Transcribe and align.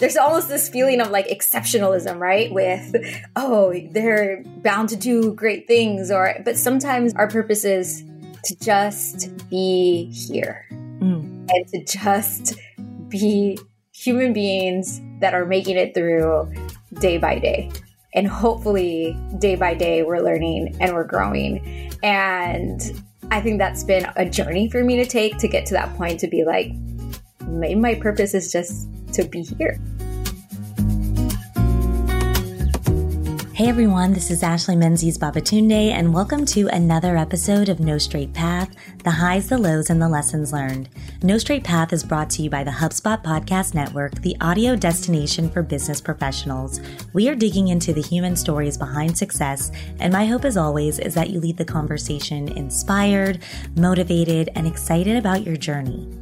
there's 0.00 0.16
almost 0.16 0.48
this 0.48 0.68
feeling 0.68 1.00
of 1.00 1.10
like 1.10 1.28
exceptionalism, 1.28 2.18
right? 2.18 2.52
With, 2.52 2.96
oh, 3.36 3.74
they're 3.92 4.42
bound 4.44 4.88
to 4.88 4.96
do 4.96 5.34
great 5.34 5.66
things, 5.66 6.10
or, 6.10 6.34
but 6.44 6.56
sometimes 6.56 7.14
our 7.14 7.28
purpose 7.28 7.64
is 7.64 8.02
to 8.44 8.56
just 8.58 9.48
be 9.50 10.10
here 10.10 10.66
mm. 10.70 11.46
and 11.48 11.68
to 11.68 11.84
just 11.84 12.58
be 13.08 13.58
human 13.92 14.32
beings 14.32 15.00
that 15.20 15.34
are 15.34 15.44
making 15.44 15.76
it 15.76 15.94
through 15.94 16.50
day 16.94 17.18
by 17.18 17.38
day. 17.38 17.70
And 18.14 18.26
hopefully, 18.26 19.16
day 19.38 19.54
by 19.54 19.74
day, 19.74 20.02
we're 20.02 20.20
learning 20.20 20.76
and 20.80 20.94
we're 20.94 21.04
growing. 21.04 21.92
And 22.02 22.80
I 23.30 23.40
think 23.40 23.58
that's 23.58 23.84
been 23.84 24.10
a 24.16 24.28
journey 24.28 24.68
for 24.68 24.82
me 24.82 24.96
to 24.96 25.06
take 25.06 25.38
to 25.38 25.46
get 25.46 25.66
to 25.66 25.74
that 25.74 25.94
point 25.96 26.18
to 26.20 26.26
be 26.26 26.44
like, 26.44 26.72
maybe 27.50 27.80
my 27.80 27.94
purpose 27.96 28.34
is 28.34 28.52
just 28.52 28.88
to 29.14 29.24
be 29.24 29.42
here. 29.42 29.78
Hey 33.54 33.68
everyone, 33.68 34.14
this 34.14 34.30
is 34.30 34.42
Ashley 34.42 34.74
Menzies 34.74 35.18
Babatunde, 35.18 35.90
and 35.90 36.14
welcome 36.14 36.46
to 36.46 36.68
another 36.68 37.18
episode 37.18 37.68
of 37.68 37.78
No 37.78 37.98
Straight 37.98 38.32
Path 38.32 38.74
the 39.04 39.10
highs, 39.10 39.48
the 39.48 39.58
lows, 39.58 39.90
and 39.90 40.00
the 40.00 40.08
lessons 40.08 40.52
learned. 40.52 40.88
No 41.22 41.38
Straight 41.38 41.64
Path 41.64 41.92
is 41.92 42.04
brought 42.04 42.30
to 42.30 42.42
you 42.42 42.50
by 42.50 42.64
the 42.64 42.70
HubSpot 42.70 43.22
Podcast 43.22 43.74
Network, 43.74 44.14
the 44.22 44.36
audio 44.40 44.76
destination 44.76 45.48
for 45.48 45.62
business 45.62 46.00
professionals. 46.00 46.80
We 47.12 47.28
are 47.28 47.34
digging 47.34 47.68
into 47.68 47.92
the 47.92 48.02
human 48.02 48.36
stories 48.36 48.76
behind 48.76 49.16
success, 49.16 49.72
and 49.98 50.12
my 50.12 50.26
hope, 50.26 50.44
as 50.44 50.56
always, 50.56 50.98
is 50.98 51.14
that 51.14 51.30
you 51.30 51.40
leave 51.40 51.56
the 51.56 51.64
conversation 51.64 52.48
inspired, 52.48 53.42
motivated, 53.76 54.50
and 54.54 54.66
excited 54.66 55.16
about 55.16 55.44
your 55.44 55.56
journey. 55.56 56.19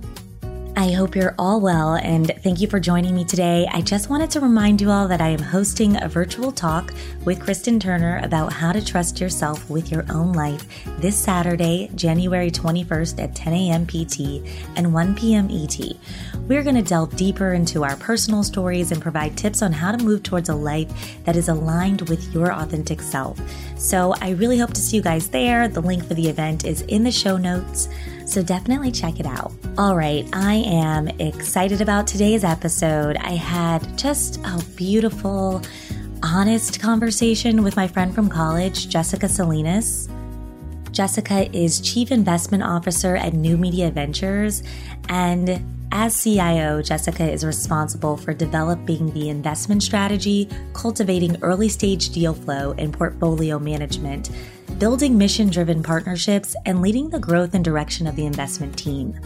I 0.78 0.92
hope 0.92 1.16
you're 1.16 1.34
all 1.40 1.60
well 1.60 1.96
and 1.96 2.32
thank 2.44 2.60
you 2.60 2.68
for 2.68 2.78
joining 2.78 3.12
me 3.12 3.24
today. 3.24 3.66
I 3.72 3.80
just 3.80 4.10
wanted 4.10 4.30
to 4.30 4.40
remind 4.40 4.80
you 4.80 4.92
all 4.92 5.08
that 5.08 5.20
I 5.20 5.30
am 5.30 5.42
hosting 5.42 6.00
a 6.00 6.08
virtual 6.08 6.52
talk 6.52 6.94
with 7.24 7.40
Kristen 7.40 7.80
Turner 7.80 8.20
about 8.22 8.52
how 8.52 8.70
to 8.70 8.84
trust 8.84 9.20
yourself 9.20 9.68
with 9.68 9.90
your 9.90 10.06
own 10.08 10.34
life 10.34 10.64
this 11.00 11.18
Saturday, 11.18 11.90
January 11.96 12.52
21st 12.52 13.20
at 13.20 13.34
10 13.34 13.52
a.m. 13.54 13.86
PT 13.88 14.46
and 14.76 14.94
1 14.94 15.16
p.m. 15.16 15.48
ET. 15.50 15.80
We're 16.46 16.62
going 16.62 16.76
to 16.76 16.82
delve 16.82 17.16
deeper 17.16 17.54
into 17.54 17.82
our 17.82 17.96
personal 17.96 18.44
stories 18.44 18.92
and 18.92 19.02
provide 19.02 19.36
tips 19.36 19.62
on 19.62 19.72
how 19.72 19.90
to 19.90 20.04
move 20.04 20.22
towards 20.22 20.48
a 20.48 20.54
life 20.54 21.24
that 21.24 21.34
is 21.34 21.48
aligned 21.48 22.08
with 22.08 22.32
your 22.32 22.52
authentic 22.52 23.02
self. 23.02 23.40
So 23.76 24.14
I 24.20 24.30
really 24.30 24.58
hope 24.58 24.74
to 24.74 24.80
see 24.80 24.98
you 24.98 25.02
guys 25.02 25.28
there. 25.28 25.66
The 25.66 25.80
link 25.80 26.04
for 26.04 26.14
the 26.14 26.28
event 26.28 26.64
is 26.64 26.82
in 26.82 27.02
the 27.02 27.10
show 27.10 27.36
notes. 27.36 27.88
So 28.28 28.42
definitely 28.42 28.92
check 28.92 29.20
it 29.20 29.24
out. 29.24 29.52
All 29.78 29.96
right, 29.96 30.28
I 30.34 30.56
am 30.56 31.08
excited 31.18 31.80
about 31.80 32.06
today's 32.06 32.44
episode. 32.44 33.16
I 33.16 33.30
had 33.30 33.96
just 33.96 34.38
a 34.44 34.62
beautiful, 34.76 35.62
honest 36.22 36.78
conversation 36.78 37.62
with 37.62 37.74
my 37.74 37.88
friend 37.88 38.14
from 38.14 38.28
college, 38.28 38.90
Jessica 38.90 39.30
Salinas. 39.30 40.10
Jessica 40.92 41.48
is 41.56 41.80
Chief 41.80 42.12
Investment 42.12 42.62
Officer 42.62 43.16
at 43.16 43.32
New 43.32 43.56
Media 43.56 43.90
Ventures. 43.90 44.62
And 45.08 45.64
as 45.90 46.22
CIO, 46.22 46.82
Jessica 46.82 47.26
is 47.30 47.46
responsible 47.46 48.18
for 48.18 48.34
developing 48.34 49.10
the 49.14 49.30
investment 49.30 49.82
strategy, 49.82 50.50
cultivating 50.74 51.38
early 51.40 51.70
stage 51.70 52.10
deal 52.10 52.34
flow, 52.34 52.74
and 52.76 52.92
portfolio 52.92 53.58
management 53.58 54.28
building 54.78 55.18
mission 55.18 55.50
driven 55.50 55.82
partnerships, 55.82 56.54
and 56.64 56.80
leading 56.80 57.10
the 57.10 57.18
growth 57.18 57.54
and 57.54 57.64
direction 57.64 58.06
of 58.06 58.14
the 58.14 58.26
investment 58.26 58.78
team. 58.78 59.18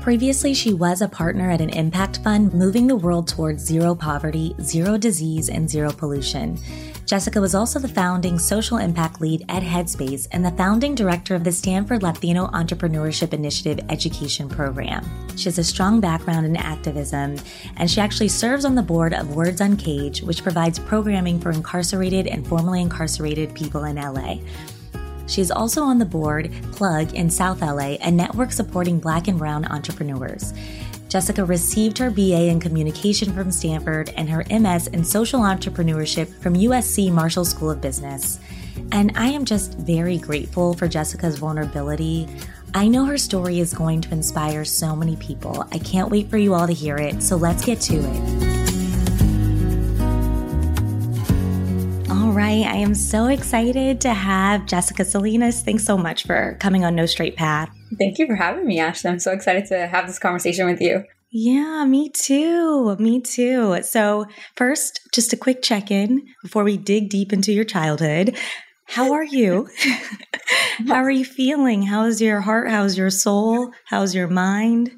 Previously, 0.00 0.52
she 0.52 0.74
was 0.74 1.00
a 1.00 1.08
partner 1.08 1.50
at 1.50 1.60
an 1.60 1.70
impact 1.70 2.18
fund 2.18 2.52
moving 2.52 2.86
the 2.86 2.96
world 2.96 3.26
towards 3.26 3.64
zero 3.64 3.94
poverty, 3.94 4.54
zero 4.60 4.98
disease, 4.98 5.48
and 5.48 5.68
zero 5.68 5.90
pollution. 5.90 6.58
Jessica 7.06 7.38
was 7.38 7.54
also 7.54 7.78
the 7.78 7.88
founding 7.88 8.38
social 8.38 8.78
impact 8.78 9.20
lead 9.20 9.44
at 9.50 9.62
Headspace 9.62 10.26
and 10.32 10.44
the 10.44 10.50
founding 10.52 10.94
director 10.94 11.34
of 11.34 11.44
the 11.44 11.52
Stanford 11.52 12.02
Latino 12.02 12.46
Entrepreneurship 12.48 13.34
Initiative 13.34 13.84
education 13.90 14.48
program. 14.48 15.04
She 15.36 15.44
has 15.44 15.58
a 15.58 15.64
strong 15.64 16.00
background 16.00 16.46
in 16.46 16.56
activism, 16.56 17.36
and 17.76 17.90
she 17.90 18.00
actually 18.00 18.28
serves 18.28 18.64
on 18.64 18.74
the 18.74 18.82
board 18.82 19.12
of 19.12 19.34
Words 19.34 19.60
Uncaged, 19.60 20.22
which 20.26 20.42
provides 20.42 20.78
programming 20.78 21.40
for 21.40 21.50
incarcerated 21.50 22.26
and 22.26 22.46
formerly 22.46 22.80
incarcerated 22.80 23.54
people 23.54 23.84
in 23.84 23.96
LA. 23.96 24.38
She 25.26 25.40
is 25.40 25.50
also 25.50 25.82
on 25.82 25.98
the 25.98 26.04
board 26.04 26.52
Plug 26.72 27.14
in 27.14 27.30
South 27.30 27.62
LA, 27.62 27.96
a 28.00 28.10
network 28.10 28.52
supporting 28.52 28.98
Black 28.98 29.28
and 29.28 29.38
Brown 29.38 29.64
entrepreneurs. 29.64 30.52
Jessica 31.08 31.44
received 31.44 31.98
her 31.98 32.10
BA 32.10 32.48
in 32.48 32.58
communication 32.58 33.32
from 33.32 33.52
Stanford 33.52 34.12
and 34.16 34.28
her 34.28 34.44
MS 34.50 34.88
in 34.88 35.04
social 35.04 35.40
entrepreneurship 35.40 36.26
from 36.40 36.54
USC 36.54 37.12
Marshall 37.12 37.44
School 37.44 37.70
of 37.70 37.80
Business. 37.80 38.40
And 38.90 39.12
I 39.14 39.28
am 39.28 39.44
just 39.44 39.78
very 39.78 40.18
grateful 40.18 40.74
for 40.74 40.88
Jessica's 40.88 41.38
vulnerability. 41.38 42.28
I 42.74 42.88
know 42.88 43.04
her 43.04 43.18
story 43.18 43.60
is 43.60 43.72
going 43.72 44.00
to 44.00 44.12
inspire 44.12 44.64
so 44.64 44.96
many 44.96 45.14
people. 45.14 45.64
I 45.70 45.78
can't 45.78 46.10
wait 46.10 46.28
for 46.28 46.38
you 46.38 46.54
all 46.54 46.66
to 46.66 46.72
hear 46.72 46.96
it, 46.96 47.22
so 47.22 47.36
let's 47.36 47.64
get 47.64 47.80
to 47.82 47.94
it. 47.94 48.63
Right. 52.34 52.66
I 52.66 52.76
am 52.76 52.94
so 52.94 53.26
excited 53.26 54.00
to 54.00 54.12
have 54.12 54.66
Jessica 54.66 55.04
Salinas. 55.04 55.62
Thanks 55.62 55.84
so 55.84 55.96
much 55.96 56.24
for 56.26 56.56
coming 56.58 56.84
on 56.84 56.96
No 56.96 57.06
Straight 57.06 57.36
Path. 57.36 57.70
Thank 57.96 58.18
you 58.18 58.26
for 58.26 58.34
having 58.34 58.66
me, 58.66 58.80
Ashley. 58.80 59.10
I'm 59.10 59.20
so 59.20 59.30
excited 59.30 59.66
to 59.66 59.86
have 59.86 60.08
this 60.08 60.18
conversation 60.18 60.66
with 60.66 60.80
you. 60.80 61.04
Yeah, 61.30 61.84
me 61.84 62.08
too. 62.10 62.96
Me 62.96 63.20
too. 63.20 63.80
So, 63.82 64.26
first, 64.56 65.00
just 65.12 65.32
a 65.32 65.36
quick 65.36 65.62
check 65.62 65.92
in 65.92 66.26
before 66.42 66.64
we 66.64 66.76
dig 66.76 67.08
deep 67.08 67.32
into 67.32 67.52
your 67.52 67.64
childhood. 67.64 68.36
How 68.86 69.12
are 69.12 69.24
you? 69.24 69.68
How 70.88 70.96
are 70.96 71.10
you 71.10 71.24
feeling? 71.24 71.82
How's 71.82 72.20
your 72.20 72.40
heart? 72.40 72.68
How's 72.68 72.98
your 72.98 73.10
soul? 73.10 73.72
How's 73.86 74.14
your 74.14 74.28
mind? 74.28 74.90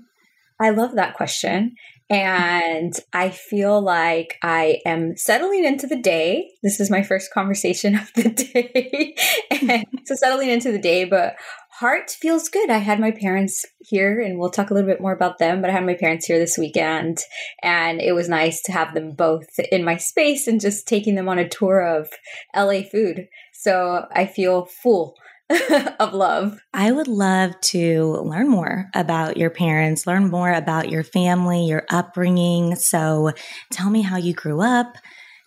I 0.59 0.71
love 0.71 0.95
that 0.95 1.15
question. 1.15 1.77
And 2.09 2.93
I 3.13 3.31
feel 3.31 3.81
like 3.81 4.39
I 4.43 4.81
am 4.87 5.17
settling 5.17 5.65
into 5.65 5.89
the 5.89 6.01
day. 6.01 6.51
This 6.63 6.79
is 6.79 6.91
my 6.91 7.03
first 7.03 7.33
conversation 7.33 7.97
of 7.97 8.13
the 8.15 8.29
day. 8.29 9.17
and 9.51 9.85
so 10.05 10.15
settling 10.15 10.51
into 10.51 10.71
the 10.71 10.79
day, 10.79 11.05
but 11.05 11.35
heart 11.79 12.11
feels 12.11 12.49
good. 12.49 12.71
I 12.71 12.79
had 12.79 13.01
my 13.01 13.11
parents 13.11 13.65
here 13.81 14.21
and 14.21 14.39
we'll 14.39 14.51
talk 14.51 14.71
a 14.71 14.75
little 14.75 14.89
bit 14.89 15.01
more 15.01 15.13
about 15.13 15.39
them, 15.39 15.61
but 15.61 15.69
I 15.69 15.73
had 15.73 15.85
my 15.85 15.95
parents 15.95 16.27
here 16.27 16.39
this 16.39 16.57
weekend 16.57 17.19
and 17.63 18.01
it 18.01 18.15
was 18.15 18.29
nice 18.29 18.63
to 18.63 18.73
have 18.73 18.95
them 18.95 19.13
both 19.13 19.47
in 19.73 19.85
my 19.85 19.97
space 19.97 20.47
and 20.47 20.61
just 20.61 20.87
taking 20.87 21.17
them 21.17 21.29
on 21.29 21.39
a 21.39 21.49
tour 21.49 21.81
of 21.81 22.09
LA 22.55 22.83
food. 22.83 23.27
So 23.53 24.07
I 24.13 24.27
feel 24.27 24.67
full 24.67 25.17
of 26.01 26.13
love. 26.13 26.59
I 26.75 26.91
would 26.91 27.09
love 27.09 27.61
to 27.73 28.21
learn 28.25 28.49
more 28.49 28.91
about 28.95 29.37
your 29.37 29.51
parents, 29.51 30.07
learn 30.07 30.31
more 30.31 30.53
about 30.53 30.91
your 30.91 31.05
family, 31.05 31.67
your 31.67 31.85
upbringing. 31.91 32.75
So 32.77 33.33
tell 33.71 33.91
me 33.91 34.03
how 34.03 34.17
you 34.17 34.35
grew 34.35 34.61
up. 34.61 34.97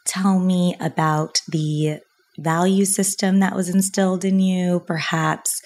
Tell 0.05 0.39
me 0.39 0.75
about 0.79 1.41
the 1.47 1.99
value 2.37 2.85
system 2.85 3.39
that 3.39 3.55
was 3.55 3.69
instilled 3.69 4.23
in 4.23 4.39
you, 4.39 4.81
perhaps 4.87 5.61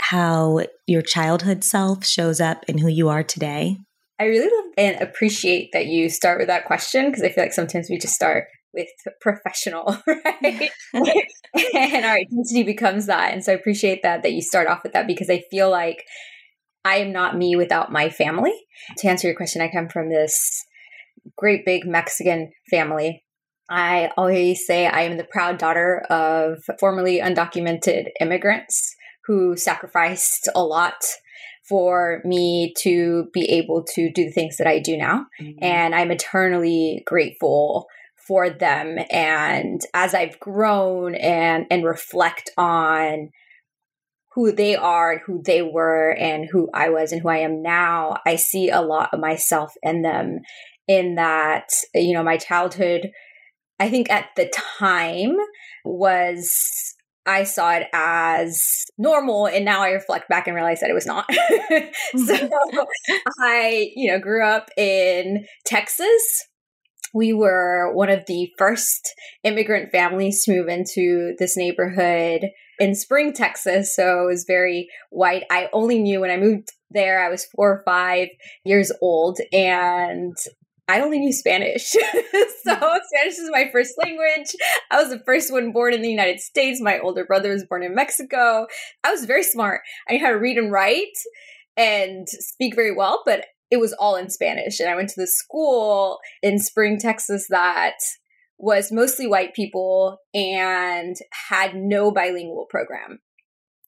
how 0.00 0.60
your 0.86 1.02
childhood 1.02 1.64
self 1.64 2.06
shows 2.06 2.40
up 2.40 2.64
in 2.66 2.78
who 2.78 2.88
you 2.88 3.08
are 3.08 3.22
today. 3.22 3.76
I 4.18 4.24
really 4.24 4.50
love 4.50 4.72
and 4.76 5.00
appreciate 5.00 5.70
that 5.72 5.86
you 5.86 6.08
start 6.08 6.38
with 6.38 6.48
that 6.48 6.64
question 6.64 7.06
because 7.06 7.22
I 7.22 7.28
feel 7.28 7.44
like 7.44 7.52
sometimes 7.52 7.88
we 7.88 7.98
just 7.98 8.14
start 8.14 8.46
with 8.72 8.88
professional, 9.20 9.98
right? 10.06 10.70
and 10.92 12.04
our 12.04 12.16
identity 12.16 12.62
becomes 12.64 13.06
that. 13.06 13.32
And 13.32 13.44
so 13.44 13.52
I 13.52 13.56
appreciate 13.56 14.02
that 14.02 14.22
that 14.22 14.32
you 14.32 14.42
start 14.42 14.68
off 14.68 14.82
with 14.82 14.92
that 14.92 15.06
because 15.06 15.30
I 15.30 15.42
feel 15.50 15.70
like 15.70 16.04
I 16.84 16.96
am 16.96 17.12
not 17.12 17.36
me 17.36 17.56
without 17.56 17.92
my 17.92 18.08
family. 18.08 18.52
To 18.98 19.08
answer 19.08 19.26
your 19.26 19.36
question, 19.36 19.62
I 19.62 19.70
come 19.70 19.88
from 19.88 20.10
this 20.10 20.64
great 21.36 21.64
big 21.64 21.86
Mexican 21.86 22.52
family. 22.70 23.24
I 23.70 24.10
always 24.16 24.66
say 24.66 24.86
I 24.86 25.02
am 25.02 25.18
the 25.18 25.24
proud 25.24 25.58
daughter 25.58 26.06
of 26.08 26.62
formerly 26.80 27.20
undocumented 27.20 28.08
immigrants 28.20 28.94
who 29.26 29.56
sacrificed 29.56 30.48
a 30.54 30.62
lot 30.62 31.04
for 31.68 32.22
me 32.24 32.72
to 32.78 33.28
be 33.34 33.44
able 33.50 33.84
to 33.94 34.10
do 34.10 34.24
the 34.24 34.32
things 34.32 34.56
that 34.56 34.66
I 34.66 34.78
do 34.78 34.96
now. 34.96 35.26
Mm-hmm. 35.40 35.62
And 35.62 35.94
I'm 35.94 36.10
eternally 36.10 37.02
grateful 37.04 37.86
for 38.28 38.50
them 38.50 38.98
and 39.10 39.80
as 39.94 40.14
i've 40.14 40.38
grown 40.38 41.14
and 41.14 41.66
and 41.70 41.84
reflect 41.84 42.50
on 42.58 43.30
who 44.34 44.52
they 44.52 44.76
are 44.76 45.12
and 45.12 45.20
who 45.26 45.42
they 45.42 45.62
were 45.62 46.10
and 46.10 46.46
who 46.52 46.68
i 46.74 46.90
was 46.90 47.10
and 47.10 47.22
who 47.22 47.28
i 47.28 47.38
am 47.38 47.62
now 47.62 48.16
i 48.26 48.36
see 48.36 48.68
a 48.68 48.82
lot 48.82 49.08
of 49.12 49.18
myself 49.18 49.72
in 49.82 50.02
them 50.02 50.40
in 50.86 51.14
that 51.14 51.68
you 51.94 52.12
know 52.12 52.22
my 52.22 52.36
childhood 52.36 53.10
i 53.80 53.88
think 53.88 54.10
at 54.10 54.26
the 54.36 54.52
time 54.78 55.36
was 55.84 56.94
I 57.26 57.44
saw 57.44 57.72
it 57.72 57.86
as 57.92 58.86
normal 58.96 59.46
and 59.46 59.62
now 59.62 59.82
I 59.82 59.90
reflect 59.90 60.30
back 60.30 60.46
and 60.46 60.56
realize 60.56 60.80
that 60.80 60.88
it 60.88 60.94
was 60.94 61.06
not. 61.06 61.28
Mm-hmm. 62.14 62.24
so 62.24 62.86
I, 63.42 63.90
you 63.94 64.10
know, 64.10 64.18
grew 64.18 64.42
up 64.42 64.70
in 64.78 65.44
Texas 65.66 66.48
we 67.14 67.32
were 67.32 67.92
one 67.94 68.10
of 68.10 68.24
the 68.26 68.52
first 68.58 69.14
immigrant 69.44 69.90
families 69.90 70.42
to 70.44 70.52
move 70.52 70.68
into 70.68 71.34
this 71.38 71.56
neighborhood 71.56 72.50
in 72.78 72.94
Spring, 72.94 73.32
Texas. 73.32 73.94
So 73.94 74.22
it 74.22 74.26
was 74.26 74.44
very 74.46 74.88
white. 75.10 75.44
I 75.50 75.68
only 75.72 76.00
knew 76.00 76.20
when 76.20 76.30
I 76.30 76.36
moved 76.36 76.68
there, 76.90 77.24
I 77.24 77.28
was 77.28 77.44
four 77.44 77.70
or 77.70 77.82
five 77.84 78.28
years 78.64 78.92
old, 79.02 79.38
and 79.52 80.36
I 80.88 81.00
only 81.00 81.18
knew 81.18 81.32
Spanish. 81.32 81.82
so 81.90 82.00
mm-hmm. 82.00 82.96
Spanish 83.14 83.38
is 83.38 83.50
my 83.50 83.68
first 83.70 83.94
language. 83.98 84.54
I 84.90 85.00
was 85.00 85.10
the 85.10 85.22
first 85.26 85.52
one 85.52 85.72
born 85.72 85.92
in 85.92 86.02
the 86.02 86.10
United 86.10 86.40
States. 86.40 86.80
My 86.80 86.98
older 86.98 87.24
brother 87.24 87.50
was 87.50 87.64
born 87.64 87.82
in 87.82 87.94
Mexico. 87.94 88.66
I 89.04 89.10
was 89.10 89.26
very 89.26 89.42
smart. 89.42 89.82
I 90.08 90.14
knew 90.14 90.24
how 90.24 90.30
to 90.30 90.38
read 90.38 90.56
and 90.56 90.72
write 90.72 91.16
and 91.76 92.26
speak 92.28 92.74
very 92.74 92.94
well, 92.94 93.22
but 93.26 93.44
it 93.70 93.78
was 93.78 93.92
all 93.94 94.16
in 94.16 94.30
Spanish. 94.30 94.80
And 94.80 94.88
I 94.88 94.96
went 94.96 95.08
to 95.10 95.20
the 95.20 95.26
school 95.26 96.18
in 96.42 96.58
Spring, 96.58 96.98
Texas 96.98 97.46
that 97.50 97.96
was 98.58 98.90
mostly 98.90 99.26
white 99.26 99.54
people 99.54 100.18
and 100.34 101.16
had 101.48 101.74
no 101.74 102.10
bilingual 102.10 102.66
program. 102.68 103.20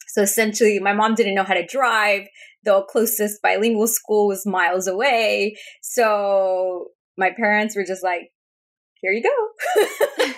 So 0.09 0.23
essentially, 0.23 0.81
my 0.81 0.93
mom 0.93 1.15
didn't 1.15 1.35
know 1.35 1.45
how 1.45 1.55
to 1.55 1.67
drive. 1.67 2.27
The 2.65 2.83
closest 2.89 3.43
bilingual 3.43 3.87
school 3.87 4.27
was 4.27 4.47
miles 4.47 4.87
away. 4.87 5.57
So 5.83 6.89
my 7.17 7.31
parents 7.31 7.77
were 7.77 7.85
just 7.85 8.03
like, 8.03 8.31
here 9.01 9.13
you 9.13 9.23
go. 9.23 9.83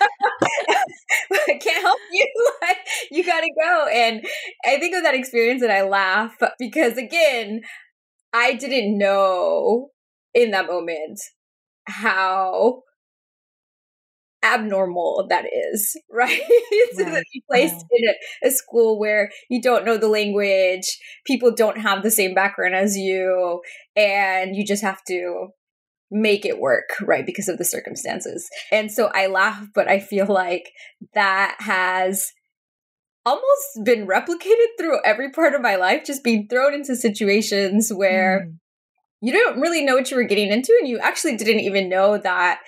I 1.31 1.59
can't 1.59 1.81
help 1.81 1.99
you. 2.11 2.27
You 3.11 3.23
got 3.23 3.41
to 3.41 3.51
go. 3.61 3.87
And 3.93 4.25
I 4.65 4.79
think 4.79 4.95
of 4.95 5.03
that 5.03 5.13
experience 5.13 5.61
and 5.61 5.71
I 5.71 5.83
laugh 5.83 6.35
because, 6.57 6.97
again, 6.97 7.61
I 8.33 8.53
didn't 8.53 8.97
know 8.97 9.89
in 10.33 10.51
that 10.51 10.67
moment 10.67 11.19
how 11.85 12.81
abnormal 14.43 15.27
that 15.29 15.45
is, 15.45 15.95
right? 16.11 16.41
to 16.97 17.03
right. 17.03 17.23
be 17.31 17.43
placed 17.49 17.85
in 17.91 18.09
a, 18.09 18.47
a, 18.47 18.51
school 18.51 18.99
where 18.99 19.31
you 19.49 19.61
don't 19.61 19.85
know 19.85 19.97
the 19.97 20.07
language, 20.07 20.99
people 21.25 21.53
don't 21.55 21.79
have 21.79 22.03
the 22.03 22.11
same 22.11 22.33
background 22.33 22.75
as 22.75 22.97
you, 22.97 23.61
and 23.95 24.55
you 24.55 24.65
just 24.65 24.83
have 24.83 25.03
to 25.07 25.47
make 26.11 26.45
it 26.45 26.59
work, 26.59 26.89
right? 27.01 27.25
Because 27.25 27.47
of 27.47 27.57
the 27.57 27.65
circumstances. 27.65 28.47
And 28.71 28.91
so 28.91 29.09
I 29.13 29.27
laugh, 29.27 29.67
but 29.73 29.87
I 29.87 29.99
feel 29.99 30.27
like 30.27 30.71
that 31.13 31.55
has 31.59 32.31
almost 33.25 33.83
been 33.83 34.07
replicated 34.07 34.67
through 34.77 34.99
every 35.05 35.31
part 35.31 35.53
of 35.53 35.61
my 35.61 35.75
life, 35.75 36.03
just 36.05 36.23
being 36.23 36.47
thrown 36.47 36.73
into 36.73 36.95
situations 36.95 37.91
where 37.93 38.47
mm. 38.47 38.57
you 39.21 39.33
don't 39.33 39.59
really 39.59 39.83
know 39.83 39.95
what 39.95 40.11
you 40.11 40.17
were 40.17 40.23
getting 40.23 40.51
into, 40.51 40.75
and 40.79 40.87
you 40.87 40.99
actually 40.99 41.37
didn't 41.37 41.61
even 41.61 41.89
know 41.89 42.17
that 42.17 42.59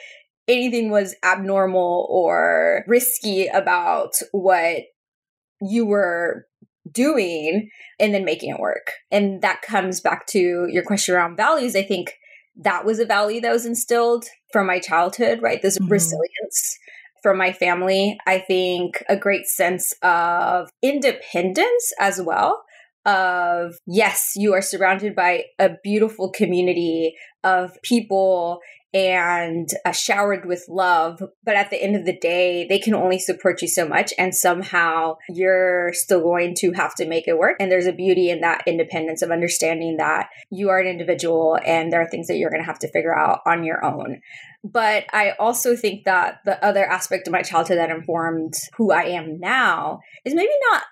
anything 0.47 0.89
was 0.89 1.15
abnormal 1.23 2.07
or 2.09 2.83
risky 2.87 3.47
about 3.47 4.11
what 4.31 4.83
you 5.61 5.85
were 5.85 6.45
doing 6.91 7.69
and 7.99 8.13
then 8.13 8.23
making 8.23 8.51
it 8.51 8.59
work. 8.59 8.91
And 9.11 9.41
that 9.41 9.61
comes 9.61 10.01
back 10.01 10.27
to 10.27 10.67
your 10.69 10.83
question 10.83 11.15
around 11.15 11.35
values. 11.35 11.75
I 11.75 11.81
think 11.81 12.13
that 12.57 12.85
was 12.85 12.99
a 12.99 13.05
value 13.05 13.41
that 13.41 13.51
was 13.51 13.65
instilled 13.65 14.25
from 14.53 14.67
my 14.67 14.79
childhood, 14.79 15.41
right? 15.41 15.61
This 15.61 15.77
mm-hmm. 15.77 15.91
resilience 15.91 16.77
from 17.25 17.39
my 17.39 17.51
family. 17.51 18.19
I 18.27 18.37
think 18.37 19.03
a 19.09 19.17
great 19.17 19.47
sense 19.47 19.95
of 20.03 20.69
independence 20.83 21.91
as 21.99 22.21
well 22.21 22.63
of 23.03 23.79
yes, 23.87 24.33
you 24.35 24.53
are 24.53 24.61
surrounded 24.61 25.15
by 25.15 25.45
a 25.57 25.71
beautiful 25.83 26.29
community 26.29 27.15
of 27.43 27.71
people 27.81 28.59
and 28.95 29.67
uh, 29.83 29.91
showered 29.91 30.45
with 30.45 30.63
love. 30.69 31.21
But 31.43 31.55
at 31.55 31.69
the 31.69 31.83
end 31.83 31.97
of 31.97 32.05
the 32.05 32.17
day, 32.17 32.65
they 32.65 32.79
can 32.79 32.95
only 32.95 33.19
support 33.19 33.61
you 33.61 33.67
so 33.67 33.85
much. 33.85 34.13
And 34.17 34.33
somehow 34.33 35.17
you're 35.27 35.91
still 35.91 36.21
going 36.21 36.55
to 36.59 36.71
have 36.71 36.95
to 36.95 37.05
make 37.05 37.27
it 37.27 37.37
work. 37.37 37.57
And 37.59 37.69
there's 37.69 37.87
a 37.87 37.91
beauty 37.91 38.29
in 38.29 38.39
that 38.39 38.63
independence 38.65 39.21
of 39.21 39.31
understanding 39.31 39.97
that 39.97 40.29
you 40.49 40.69
are 40.69 40.79
an 40.79 40.87
individual 40.87 41.59
and 41.65 41.91
there 41.91 42.01
are 42.01 42.09
things 42.09 42.27
that 42.27 42.37
you're 42.37 42.49
going 42.49 42.61
to 42.61 42.65
have 42.65 42.79
to 42.79 42.91
figure 42.91 43.13
out 43.13 43.41
on 43.45 43.65
your 43.65 43.83
own. 43.83 44.21
But 44.63 45.03
I 45.11 45.31
also 45.31 45.75
think 45.75 46.05
that 46.05 46.39
the 46.45 46.63
other 46.65 46.85
aspect 46.85 47.27
of 47.27 47.33
my 47.33 47.41
childhood 47.41 47.77
that 47.77 47.89
informed 47.89 48.53
who 48.77 48.93
I 48.93 49.03
am 49.03 49.41
now 49.41 49.99
is 50.23 50.33
maybe 50.33 50.53
not 50.71 50.83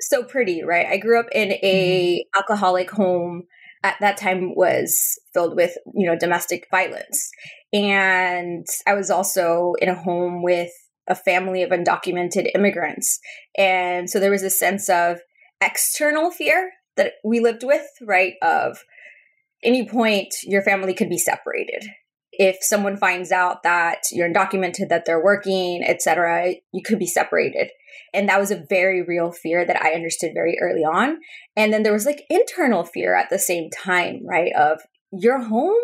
so 0.00 0.22
pretty, 0.22 0.62
right? 0.62 0.86
I 0.86 0.98
grew 0.98 1.18
up 1.18 1.26
in 1.32 1.52
a 1.62 2.20
mm-hmm. 2.20 2.38
alcoholic 2.38 2.92
home 2.92 3.48
at 3.82 3.96
that 4.00 4.16
time 4.16 4.54
was 4.54 5.18
filled 5.32 5.56
with, 5.56 5.76
you 5.94 6.06
know, 6.06 6.16
domestic 6.16 6.66
violence. 6.70 7.30
And 7.72 8.66
I 8.86 8.94
was 8.94 9.10
also 9.10 9.74
in 9.80 9.88
a 9.88 9.94
home 9.94 10.42
with 10.42 10.72
a 11.08 11.14
family 11.14 11.62
of 11.62 11.70
undocumented 11.70 12.50
immigrants. 12.54 13.18
And 13.56 14.10
so 14.10 14.20
there 14.20 14.30
was 14.30 14.42
a 14.42 14.50
sense 14.50 14.88
of 14.88 15.20
external 15.60 16.30
fear 16.30 16.72
that 16.96 17.14
we 17.24 17.40
lived 17.40 17.62
with, 17.64 17.86
right? 18.02 18.34
Of 18.42 18.78
any 19.62 19.88
point 19.88 20.34
your 20.44 20.62
family 20.62 20.94
could 20.94 21.08
be 21.08 21.18
separated 21.18 21.88
if 22.38 22.58
someone 22.60 22.96
finds 22.96 23.32
out 23.32 23.64
that 23.64 24.02
you're 24.12 24.32
undocumented, 24.32 24.88
that 24.88 25.04
they're 25.04 25.22
working, 25.22 25.82
etc., 25.82 26.54
you 26.72 26.82
could 26.82 26.98
be 26.98 27.06
separated. 27.06 27.70
And 28.12 28.28
that 28.28 28.40
was 28.40 28.50
a 28.50 28.64
very 28.68 29.02
real 29.02 29.32
fear 29.32 29.64
that 29.64 29.80
I 29.82 29.92
understood 29.92 30.32
very 30.34 30.58
early 30.60 30.82
on. 30.82 31.18
And 31.56 31.72
then 31.72 31.82
there 31.82 31.92
was 31.92 32.06
like 32.06 32.24
internal 32.30 32.84
fear 32.84 33.14
at 33.14 33.30
the 33.30 33.38
same 33.38 33.70
time, 33.70 34.20
right? 34.26 34.52
Of 34.56 34.80
your 35.12 35.42
home 35.42 35.74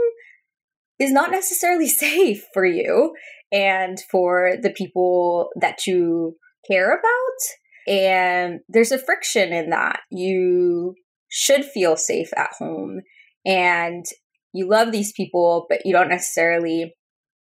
is 0.98 1.12
not 1.12 1.30
necessarily 1.30 1.88
safe 1.88 2.44
for 2.52 2.64
you 2.64 3.14
and 3.52 3.98
for 4.10 4.54
the 4.60 4.70
people 4.70 5.50
that 5.60 5.86
you 5.86 6.36
care 6.68 6.92
about. 6.92 7.92
And 7.92 8.60
there's 8.68 8.92
a 8.92 8.98
friction 8.98 9.52
in 9.52 9.70
that. 9.70 10.00
You 10.10 10.94
should 11.28 11.64
feel 11.64 11.96
safe 11.96 12.30
at 12.36 12.50
home. 12.58 13.00
And 13.44 14.04
you 14.52 14.68
love 14.68 14.92
these 14.92 15.12
people, 15.12 15.66
but 15.68 15.84
you 15.84 15.92
don't 15.92 16.08
necessarily 16.08 16.94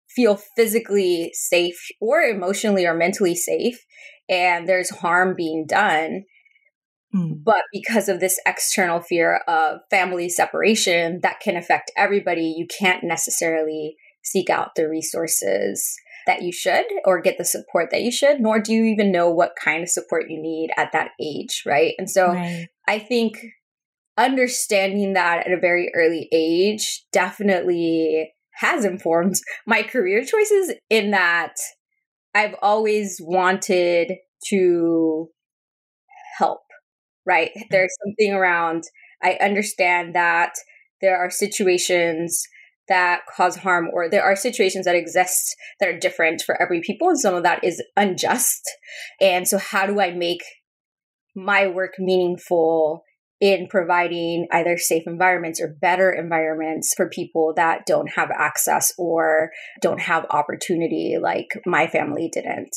feel 0.09 0.39
physically 0.55 1.31
safe 1.33 1.79
or 1.99 2.21
emotionally 2.21 2.85
or 2.85 2.93
mentally 2.93 3.35
safe. 3.35 3.83
And 4.29 4.67
there's 4.67 4.89
harm 4.89 5.33
being 5.35 5.65
done. 5.67 6.23
Mm. 7.13 7.43
But 7.43 7.63
because 7.73 8.07
of 8.07 8.19
this 8.19 8.39
external 8.45 9.01
fear 9.01 9.37
of 9.47 9.79
family 9.89 10.29
separation 10.29 11.19
that 11.23 11.39
can 11.39 11.57
affect 11.57 11.91
everybody, 11.97 12.53
you 12.55 12.67
can't 12.67 13.03
necessarily 13.03 13.95
seek 14.23 14.49
out 14.49 14.75
the 14.75 14.87
resources 14.87 15.95
that 16.27 16.43
you 16.43 16.51
should 16.51 16.85
or 17.05 17.21
get 17.21 17.37
the 17.37 17.45
support 17.45 17.89
that 17.91 18.03
you 18.03 18.11
should, 18.11 18.39
nor 18.39 18.59
do 18.59 18.73
you 18.73 18.83
even 18.83 19.11
know 19.11 19.29
what 19.29 19.53
kind 19.61 19.81
of 19.81 19.89
support 19.89 20.25
you 20.29 20.39
need 20.39 20.69
at 20.77 20.91
that 20.91 21.11
age, 21.19 21.63
right? 21.65 21.95
And 21.97 22.09
so 22.09 22.27
right. 22.27 22.67
I 22.87 22.99
think 22.99 23.43
understanding 24.17 25.13
that 25.13 25.47
at 25.47 25.53
a 25.53 25.59
very 25.59 25.91
early 25.95 26.27
age 26.31 27.05
definitely 27.11 28.31
has 28.55 28.85
informed 28.85 29.35
my 29.65 29.81
career 29.81 30.23
choices 30.23 30.73
in 30.89 31.11
that 31.11 31.55
I've 32.39 32.55
always 32.61 33.17
wanted 33.21 34.13
to 34.47 35.27
help, 36.37 36.61
right? 37.25 37.49
Mm-hmm. 37.49 37.67
There's 37.69 37.93
something 38.05 38.33
around, 38.33 38.83
I 39.21 39.37
understand 39.41 40.15
that 40.15 40.53
there 41.01 41.17
are 41.17 41.29
situations 41.29 42.41
that 42.87 43.23
cause 43.35 43.57
harm 43.57 43.89
or 43.93 44.09
there 44.09 44.23
are 44.23 44.37
situations 44.37 44.85
that 44.85 44.95
exist 44.95 45.53
that 45.81 45.89
are 45.89 45.99
different 45.99 46.41
for 46.41 46.59
every 46.61 46.81
people 46.81 47.09
and 47.09 47.19
some 47.19 47.35
of 47.35 47.43
that 47.43 47.61
is 47.61 47.83
unjust. 47.97 48.61
And 49.19 49.45
so 49.45 49.57
how 49.57 49.85
do 49.85 49.99
I 49.99 50.11
make 50.11 50.41
my 51.35 51.67
work 51.67 51.95
meaningful 51.99 53.03
in 53.41 53.67
providing 53.67 54.47
either 54.51 54.77
safe 54.77 55.03
environments 55.07 55.61
or 55.61 55.75
better 55.81 56.11
environments 56.11 56.93
for 56.95 57.07
people 57.09 57.53
that 57.55 57.85
don't 57.85 58.11
have 58.11 58.29
access 58.31 58.91
or 58.97 59.51
don't 59.81 60.01
have 60.01 60.25
opportunity 60.29 61.17
like 61.21 61.47
my 61.65 61.87
family 61.87 62.29
didn't. 62.31 62.75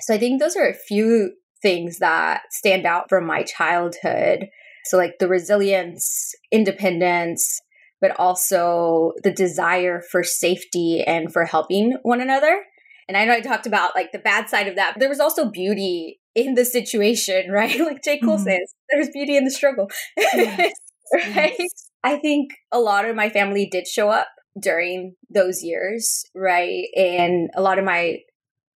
So 0.00 0.14
I 0.14 0.18
think 0.18 0.40
those 0.40 0.56
are 0.56 0.68
a 0.68 0.74
few 0.74 1.32
things 1.62 1.98
that 1.98 2.42
stand 2.50 2.86
out 2.86 3.08
from 3.08 3.26
my 3.26 3.42
childhood. 3.42 4.48
So, 4.84 4.96
like 4.96 5.14
the 5.18 5.28
resilience, 5.28 6.32
independence, 6.52 7.60
but 8.00 8.18
also 8.20 9.12
the 9.22 9.32
desire 9.32 10.02
for 10.12 10.22
safety 10.22 11.02
and 11.04 11.32
for 11.32 11.44
helping 11.44 11.96
one 12.02 12.20
another. 12.20 12.62
And 13.08 13.16
I 13.16 13.24
know 13.24 13.32
I 13.32 13.40
talked 13.40 13.66
about 13.66 13.94
like 13.94 14.12
the 14.12 14.18
bad 14.18 14.48
side 14.48 14.68
of 14.68 14.76
that, 14.76 14.94
but 14.94 15.00
there 15.00 15.08
was 15.08 15.20
also 15.20 15.50
beauty 15.50 16.20
in 16.36 16.54
the 16.54 16.64
situation, 16.64 17.50
right? 17.50 17.80
Like 17.80 18.04
J. 18.04 18.20
Cole 18.20 18.36
mm-hmm. 18.36 18.44
says, 18.44 18.74
there's 18.90 19.08
beauty 19.10 19.36
in 19.36 19.44
the 19.44 19.50
struggle. 19.50 19.90
Yes. 20.34 21.36
right? 21.36 21.54
Yes. 21.56 21.90
I 22.02 22.16
think 22.16 22.50
a 22.72 22.80
lot 22.80 23.04
of 23.04 23.14
my 23.14 23.30
family 23.30 23.68
did 23.70 23.86
show 23.86 24.08
up 24.08 24.26
during 24.60 25.14
those 25.32 25.62
years, 25.62 26.24
right? 26.34 26.88
And 26.96 27.48
a 27.54 27.62
lot 27.62 27.78
of 27.78 27.84
my 27.84 28.18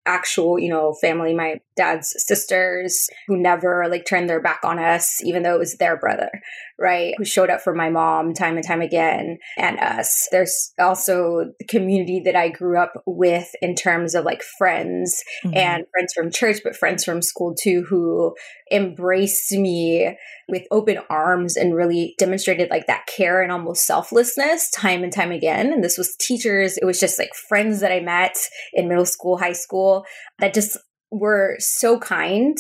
actual, 0.05 0.59
you 0.59 0.69
know, 0.69 0.95
family, 1.01 1.35
my 1.35 1.61
dad's 1.79 2.13
sisters 2.19 3.09
who 3.27 3.37
never 3.37 3.87
like 3.89 4.05
turned 4.05 4.29
their 4.29 4.43
back 4.43 4.61
on 4.65 4.79
us, 4.79 5.23
even 5.25 5.43
though 5.43 5.55
it 5.55 5.61
was 5.61 5.77
their 5.77 5.97
brother, 5.97 6.31
right? 6.79 7.15
Who 7.17 7.25
showed 7.25 7.49
up 7.49 7.63
for 7.63 7.75
my 7.75 7.89
mom 7.89 8.35
time 8.35 8.57
and 8.57 8.67
time 8.67 8.83
again 8.83 9.39
and 9.57 9.79
us. 9.79 10.29
There's 10.31 10.73
also 10.79 11.53
the 11.59 11.67
community 11.67 12.21
that 12.25 12.37
I 12.37 12.51
grew 12.51 12.79
up 12.79 12.93
with 13.07 13.49
in 13.63 13.75
terms 13.75 14.15
of 14.15 14.25
like 14.25 14.43
friends 14.59 15.23
mm-hmm. 15.45 15.57
and 15.57 15.85
friends 15.93 16.13
from 16.15 16.31
church, 16.31 16.59
but 16.63 16.77
friends 16.77 17.05
from 17.05 17.23
school 17.23 17.55
too, 17.55 17.85
who 17.89 18.35
embraced 18.71 19.53
me 19.53 20.17
with 20.49 20.67
open 20.71 20.99
arms 21.11 21.57
and 21.57 21.75
really 21.75 22.15
demonstrated 22.19 22.71
like 22.71 22.87
that 22.87 23.07
care 23.07 23.43
and 23.43 23.53
almost 23.53 23.87
selflessness 23.87 24.71
time 24.71 25.03
and 25.03 25.13
time 25.13 25.31
again. 25.31 25.73
And 25.73 25.85
this 25.85 25.99
was 25.99 26.17
teachers, 26.17 26.79
it 26.79 26.85
was 26.85 26.99
just 26.99 27.19
like 27.19 27.35
friends 27.35 27.81
that 27.81 27.93
I 27.93 28.01
met 28.01 28.37
in 28.73 28.89
middle 28.89 29.07
school, 29.07 29.39
high 29.39 29.53
school 29.53 30.05
that 30.39 30.55
just 30.55 30.77
were 31.11 31.57
so 31.59 31.99
kind 31.99 32.57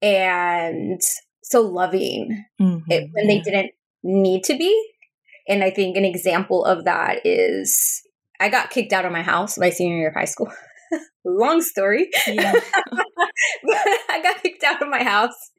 and 0.00 1.00
so 1.42 1.60
loving 1.60 2.44
mm-hmm. 2.60 2.90
it, 2.90 3.10
when 3.12 3.28
they 3.28 3.40
didn't 3.40 3.72
need 4.02 4.44
to 4.44 4.56
be. 4.56 4.90
And 5.48 5.62
I 5.62 5.70
think 5.70 5.96
an 5.96 6.04
example 6.04 6.64
of 6.64 6.84
that 6.84 7.20
is 7.24 8.02
I 8.40 8.48
got 8.48 8.70
kicked 8.70 8.92
out 8.92 9.04
of 9.04 9.12
my 9.12 9.22
house 9.22 9.58
my 9.58 9.70
senior 9.70 9.96
year 9.96 10.08
of 10.08 10.14
high 10.14 10.24
school. 10.24 10.50
Long 11.24 11.60
story. 11.62 12.08
Yeah. 12.26 12.52
I 14.10 14.20
got 14.22 14.42
kicked 14.42 14.64
out 14.64 14.82
of 14.82 14.88
my 14.88 15.02
house. 15.02 15.50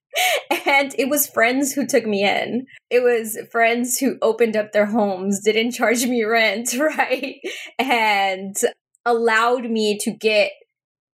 And 0.68 0.94
it 0.98 1.10
was 1.10 1.28
friends 1.28 1.74
who 1.74 1.88
took 1.88 2.06
me 2.06 2.24
in. 2.24 2.66
It 2.90 3.02
was 3.02 3.38
friends 3.52 3.98
who 3.98 4.18
opened 4.22 4.56
up 4.56 4.72
their 4.72 4.86
homes, 4.86 5.42
didn't 5.44 5.72
charge 5.72 6.06
me 6.06 6.24
rent, 6.24 6.74
right? 6.78 7.38
And 7.80 8.56
allowed 9.06 9.70
me 9.70 9.98
to 10.02 10.12
get 10.12 10.52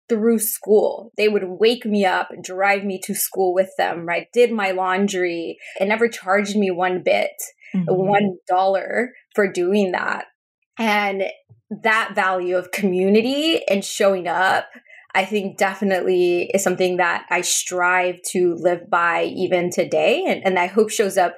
through 0.08 0.38
school. 0.38 1.12
They 1.16 1.28
would 1.28 1.44
wake 1.44 1.84
me 1.84 2.04
up, 2.04 2.30
drive 2.42 2.84
me 2.84 3.00
to 3.04 3.14
school 3.14 3.52
with 3.54 3.70
them, 3.76 4.06
right? 4.06 4.28
Did 4.32 4.52
my 4.52 4.70
laundry 4.70 5.58
and 5.80 5.88
never 5.88 6.08
charged 6.08 6.56
me 6.56 6.70
one 6.70 7.02
bit, 7.02 7.32
mm-hmm. 7.75 7.84
one 7.88 8.36
dollar 8.48 9.12
for 9.34 9.50
doing 9.50 9.92
that. 9.92 10.26
And 10.78 11.25
that 11.82 12.12
value 12.14 12.56
of 12.56 12.70
community 12.70 13.62
and 13.68 13.84
showing 13.84 14.28
up, 14.28 14.66
I 15.14 15.25
think 15.25 15.56
definitely 15.56 16.50
is 16.52 16.62
something 16.62 16.98
that 16.98 17.25
I 17.30 17.40
strive 17.40 18.20
to 18.32 18.54
live 18.54 18.90
by 18.90 19.25
even 19.25 19.70
today. 19.70 20.25
And, 20.26 20.44
and 20.44 20.58
I 20.58 20.66
hope 20.66 20.90
shows 20.90 21.16
up 21.16 21.36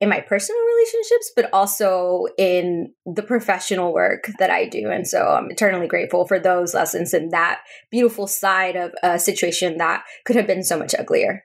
in 0.00 0.08
my 0.08 0.20
personal 0.20 0.60
relationships, 0.64 1.32
but 1.34 1.52
also 1.52 2.26
in 2.36 2.92
the 3.04 3.22
professional 3.22 3.92
work 3.92 4.30
that 4.38 4.50
I 4.50 4.66
do. 4.66 4.90
And 4.90 5.06
so 5.06 5.26
I'm 5.26 5.50
eternally 5.50 5.88
grateful 5.88 6.26
for 6.26 6.38
those 6.38 6.72
lessons 6.72 7.12
and 7.12 7.32
that 7.32 7.62
beautiful 7.90 8.26
side 8.26 8.76
of 8.76 8.92
a 9.02 9.18
situation 9.18 9.78
that 9.78 10.04
could 10.24 10.36
have 10.36 10.46
been 10.46 10.62
so 10.62 10.78
much 10.78 10.94
uglier. 10.96 11.42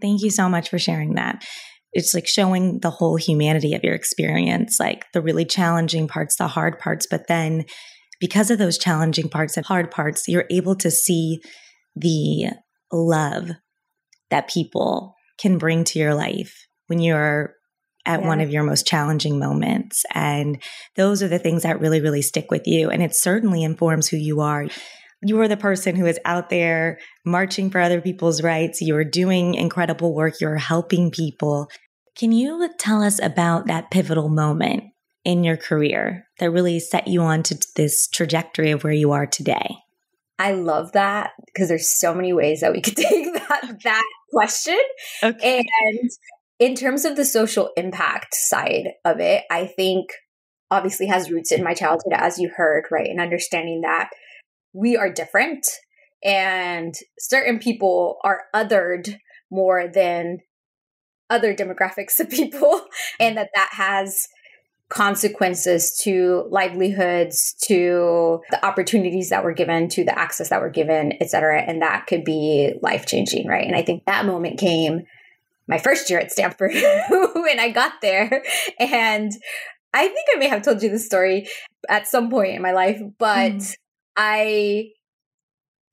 Thank 0.00 0.22
you 0.22 0.30
so 0.30 0.48
much 0.48 0.70
for 0.70 0.78
sharing 0.78 1.14
that. 1.14 1.44
It's 1.92 2.14
like 2.14 2.26
showing 2.26 2.78
the 2.80 2.90
whole 2.90 3.16
humanity 3.16 3.74
of 3.74 3.84
your 3.84 3.94
experience, 3.94 4.78
like 4.80 5.04
the 5.12 5.20
really 5.20 5.44
challenging 5.44 6.08
parts, 6.08 6.36
the 6.36 6.48
hard 6.48 6.78
parts, 6.78 7.06
but 7.10 7.26
then 7.26 7.64
because 8.18 8.50
of 8.50 8.58
those 8.58 8.78
challenging 8.78 9.28
parts 9.28 9.56
and 9.56 9.66
hard 9.66 9.90
parts, 9.90 10.28
you're 10.28 10.46
able 10.50 10.76
to 10.76 10.90
see 10.90 11.40
the 11.96 12.52
love 12.92 13.50
that 14.30 14.48
people 14.48 15.16
can 15.38 15.58
bring 15.58 15.84
to 15.84 15.98
your 15.98 16.14
life 16.14 16.66
when 16.86 17.00
you're 17.00 17.54
at 18.10 18.22
yeah. 18.22 18.26
one 18.26 18.40
of 18.40 18.50
your 18.50 18.64
most 18.64 18.86
challenging 18.86 19.38
moments. 19.38 20.04
And 20.14 20.60
those 20.96 21.22
are 21.22 21.28
the 21.28 21.38
things 21.38 21.62
that 21.62 21.80
really, 21.80 22.00
really 22.00 22.22
stick 22.22 22.50
with 22.50 22.66
you. 22.66 22.90
And 22.90 23.02
it 23.02 23.14
certainly 23.14 23.62
informs 23.62 24.08
who 24.08 24.16
you 24.16 24.40
are. 24.40 24.66
You 25.22 25.40
are 25.40 25.48
the 25.48 25.56
person 25.56 25.94
who 25.94 26.06
is 26.06 26.18
out 26.24 26.50
there 26.50 26.98
marching 27.24 27.70
for 27.70 27.80
other 27.80 28.00
people's 28.00 28.42
rights. 28.42 28.80
You're 28.80 29.04
doing 29.04 29.54
incredible 29.54 30.14
work. 30.14 30.40
You're 30.40 30.56
helping 30.56 31.10
people. 31.10 31.68
Can 32.16 32.32
you 32.32 32.68
tell 32.78 33.02
us 33.02 33.20
about 33.22 33.66
that 33.68 33.90
pivotal 33.90 34.28
moment 34.28 34.84
in 35.24 35.44
your 35.44 35.56
career 35.56 36.26
that 36.38 36.50
really 36.50 36.80
set 36.80 37.06
you 37.06 37.20
on 37.20 37.42
to 37.44 37.58
this 37.76 38.08
trajectory 38.08 38.72
of 38.72 38.82
where 38.82 38.92
you 38.92 39.12
are 39.12 39.26
today? 39.26 39.76
I 40.38 40.52
love 40.52 40.92
that 40.92 41.32
because 41.46 41.68
there's 41.68 41.88
so 41.88 42.14
many 42.14 42.32
ways 42.32 42.60
that 42.60 42.72
we 42.72 42.80
could 42.80 42.96
take 42.96 43.32
that 43.34 43.78
that 43.84 44.04
question. 44.32 44.78
Okay. 45.22 45.58
And 45.58 46.10
in 46.60 46.74
terms 46.74 47.06
of 47.06 47.16
the 47.16 47.24
social 47.24 47.70
impact 47.76 48.34
side 48.34 48.90
of 49.04 49.18
it, 49.18 49.44
I 49.50 49.66
think 49.66 50.10
obviously 50.70 51.06
has 51.06 51.30
roots 51.30 51.50
in 51.50 51.64
my 51.64 51.74
childhood, 51.74 52.12
as 52.12 52.38
you 52.38 52.50
heard, 52.54 52.84
right? 52.92 53.08
And 53.08 53.20
understanding 53.20 53.80
that 53.80 54.10
we 54.72 54.96
are 54.96 55.12
different 55.12 55.66
and 56.22 56.94
certain 57.18 57.58
people 57.58 58.18
are 58.22 58.42
othered 58.54 59.16
more 59.50 59.88
than 59.88 60.38
other 61.30 61.54
demographics 61.54 62.20
of 62.20 62.28
people, 62.28 62.82
and 63.20 63.36
that 63.38 63.48
that 63.54 63.70
has 63.72 64.28
consequences 64.90 65.98
to 66.02 66.46
livelihoods 66.50 67.54
to 67.62 68.40
the 68.50 68.64
opportunities 68.66 69.30
that 69.30 69.44
were 69.44 69.54
given 69.54 69.88
to 69.88 70.04
the 70.04 70.18
access 70.18 70.48
that 70.48 70.60
were 70.60 70.68
given 70.68 71.12
et 71.20 71.30
cetera 71.30 71.62
and 71.62 71.80
that 71.80 72.08
could 72.08 72.24
be 72.24 72.72
life 72.82 73.06
changing 73.06 73.46
right 73.46 73.68
and 73.68 73.76
i 73.76 73.82
think 73.82 74.04
that 74.04 74.26
moment 74.26 74.58
came 74.58 75.04
my 75.70 75.78
first 75.78 76.10
year 76.10 76.18
at 76.18 76.32
Stanford 76.32 76.72
when 77.10 77.60
I 77.60 77.70
got 77.70 77.92
there. 78.02 78.42
And 78.78 79.32
I 79.94 80.08
think 80.08 80.26
I 80.34 80.38
may 80.38 80.48
have 80.48 80.62
told 80.62 80.82
you 80.82 80.90
the 80.90 80.98
story 80.98 81.48
at 81.88 82.06
some 82.06 82.28
point 82.28 82.56
in 82.56 82.62
my 82.62 82.72
life, 82.72 83.00
but 83.18 83.52
mm. 83.52 83.74
I 84.16 84.90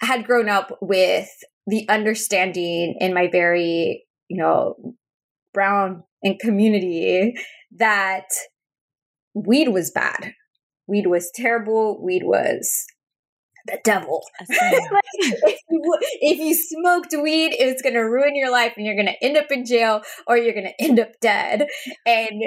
had 0.01 0.25
grown 0.25 0.50
up 0.50 0.77
with 0.81 1.29
the 1.67 1.88
understanding 1.89 2.98
in 3.00 3.13
my 3.13 3.29
very, 3.31 4.05
you 4.27 4.38
know, 4.38 4.75
brown 5.53 6.03
and 6.24 6.39
community 6.39 7.34
that 7.77 8.25
weed 9.34 9.69
was 9.69 9.91
bad. 9.91 10.34
Weed 10.88 11.07
was 11.07 11.31
terrible. 11.34 12.03
Weed 12.03 12.24
was 12.24 12.86
the 13.67 13.79
devil. 13.83 14.24
like, 14.39 15.03
if, 15.13 15.59
you, 15.69 15.97
if 16.21 16.39
you 16.39 16.53
smoked 16.55 17.13
weed, 17.21 17.53
it's 17.53 17.81
going 17.81 17.95
to 17.95 18.01
ruin 18.01 18.36
your 18.36 18.51
life 18.51 18.74
and 18.77 18.86
you're 18.86 18.95
going 18.95 19.07
to 19.07 19.24
end 19.24 19.38
up 19.38 19.51
in 19.51 19.65
jail 19.65 20.01
or 20.25 20.38
you're 20.38 20.53
going 20.53 20.65
to 20.67 20.83
end 20.83 21.00
up 21.00 21.12
dead. 21.21 21.67
And 22.05 22.41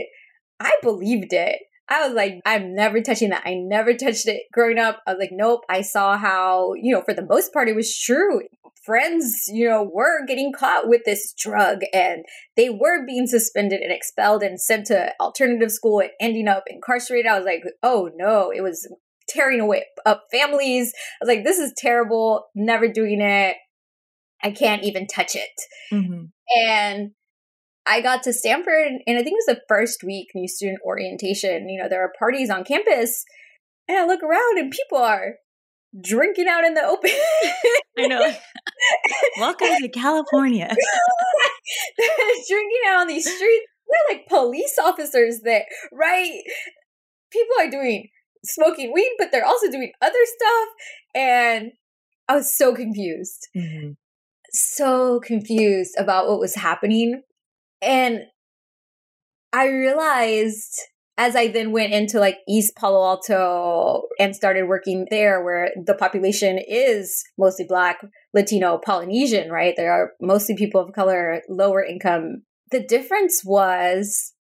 I 0.58 0.72
believed 0.82 1.32
it. 1.32 1.58
I 1.88 2.06
was 2.06 2.14
like, 2.14 2.40
I'm 2.46 2.74
never 2.74 3.00
touching 3.00 3.30
that. 3.30 3.42
I 3.44 3.54
never 3.54 3.94
touched 3.94 4.28
it 4.28 4.42
growing 4.52 4.78
up. 4.78 5.00
I 5.06 5.12
was 5.12 5.18
like, 5.18 5.32
nope. 5.32 5.62
I 5.68 5.82
saw 5.82 6.16
how, 6.16 6.74
you 6.74 6.94
know, 6.94 7.02
for 7.02 7.14
the 7.14 7.26
most 7.26 7.52
part, 7.52 7.68
it 7.68 7.74
was 7.74 7.98
true. 7.98 8.42
Friends, 8.84 9.44
you 9.48 9.68
know, 9.68 9.82
were 9.82 10.24
getting 10.24 10.52
caught 10.56 10.88
with 10.88 11.02
this 11.04 11.34
drug 11.36 11.80
and 11.92 12.24
they 12.56 12.70
were 12.70 13.04
being 13.04 13.26
suspended 13.26 13.80
and 13.80 13.92
expelled 13.92 14.42
and 14.42 14.60
sent 14.60 14.86
to 14.86 15.12
alternative 15.20 15.72
school 15.72 15.98
and 15.98 16.10
ending 16.20 16.46
up 16.46 16.64
incarcerated. 16.68 17.26
I 17.30 17.36
was 17.36 17.44
like, 17.44 17.62
oh 17.82 18.10
no, 18.14 18.52
it 18.54 18.62
was 18.62 18.88
tearing 19.30 19.60
away 19.60 19.84
up 20.04 20.25
families. 20.30 20.92
I 20.96 21.25
was 21.25 21.34
like, 21.34 21.44
this 21.44 21.58
is 21.58 21.72
terrible. 21.76 22.46
Never 22.54 22.88
doing 22.88 23.20
it. 23.20 23.56
I 24.42 24.50
can't 24.50 24.84
even 24.84 25.06
touch 25.06 25.34
it. 25.34 25.50
Mm-hmm. 25.92 26.25
And 26.66 27.10
I 27.87 28.00
got 28.00 28.22
to 28.25 28.32
Stanford, 28.32 28.92
and 29.06 29.18
I 29.18 29.22
think 29.22 29.34
it 29.34 29.44
was 29.46 29.56
the 29.56 29.62
first 29.68 30.04
week 30.04 30.28
new 30.34 30.49
student 30.49 30.80
orientation. 30.84 31.68
You 31.68 31.82
know, 31.82 31.88
there 31.88 32.02
are 32.02 32.12
parties 32.18 32.50
on 32.50 32.64
campus, 32.64 33.25
and 33.88 33.99
I 33.99 34.06
look 34.06 34.22
around, 34.22 34.58
and 34.58 34.70
people 34.70 34.99
are 34.99 35.34
drinking 36.00 36.46
out 36.49 36.64
in 36.64 36.75
the 36.75 36.84
open. 36.84 37.10
I 37.99 38.06
know. 38.06 38.32
Welcome 39.38 39.68
to 39.80 39.88
California. 39.88 40.68
drinking 42.49 42.80
out 42.88 43.00
on 43.00 43.06
these 43.08 43.25
streets. 43.25 43.66
They're 43.88 44.16
like 44.16 44.28
police 44.28 44.76
officers 44.80 45.40
there, 45.42 45.64
right? 45.92 46.40
People 47.32 47.56
are 47.60 47.70
doing 47.70 48.08
smoking 48.44 48.92
weed, 48.92 49.14
but 49.18 49.30
they're 49.32 49.47
also 49.47 49.70
doing 49.70 49.92
other 50.00 50.18
stuff. 50.25 50.68
And 51.14 51.73
I 52.28 52.37
was 52.37 52.56
so 52.56 52.75
confused. 52.75 53.49
Mm-hmm. 53.56 53.92
So 54.52 55.20
confused 55.20 55.94
about 55.99 56.28
what 56.28 56.40
was 56.40 56.56
happening. 56.56 57.23
And 57.82 58.23
I 59.52 59.68
realized 59.68 60.76
as 61.20 61.37
I 61.37 61.49
then 61.49 61.70
went 61.70 61.92
into 61.92 62.18
like 62.18 62.38
East 62.49 62.75
Palo 62.76 63.04
Alto 63.04 64.04
and 64.18 64.35
started 64.35 64.66
working 64.68 65.06
there, 65.11 65.44
where 65.44 65.70
the 65.85 65.94
population 65.94 66.59
is 66.66 67.23
mostly 67.37 67.66
Black, 67.68 68.00
Latino, 68.32 68.78
Polynesian, 68.78 69.50
right? 69.50 69.75
There 69.76 69.92
are 69.92 70.12
mostly 70.20 70.56
people 70.56 70.80
of 70.80 70.94
color, 70.94 71.42
lower 71.47 71.85
income. 71.85 72.44
The 72.70 72.82
difference 72.82 73.42
was 73.44 74.32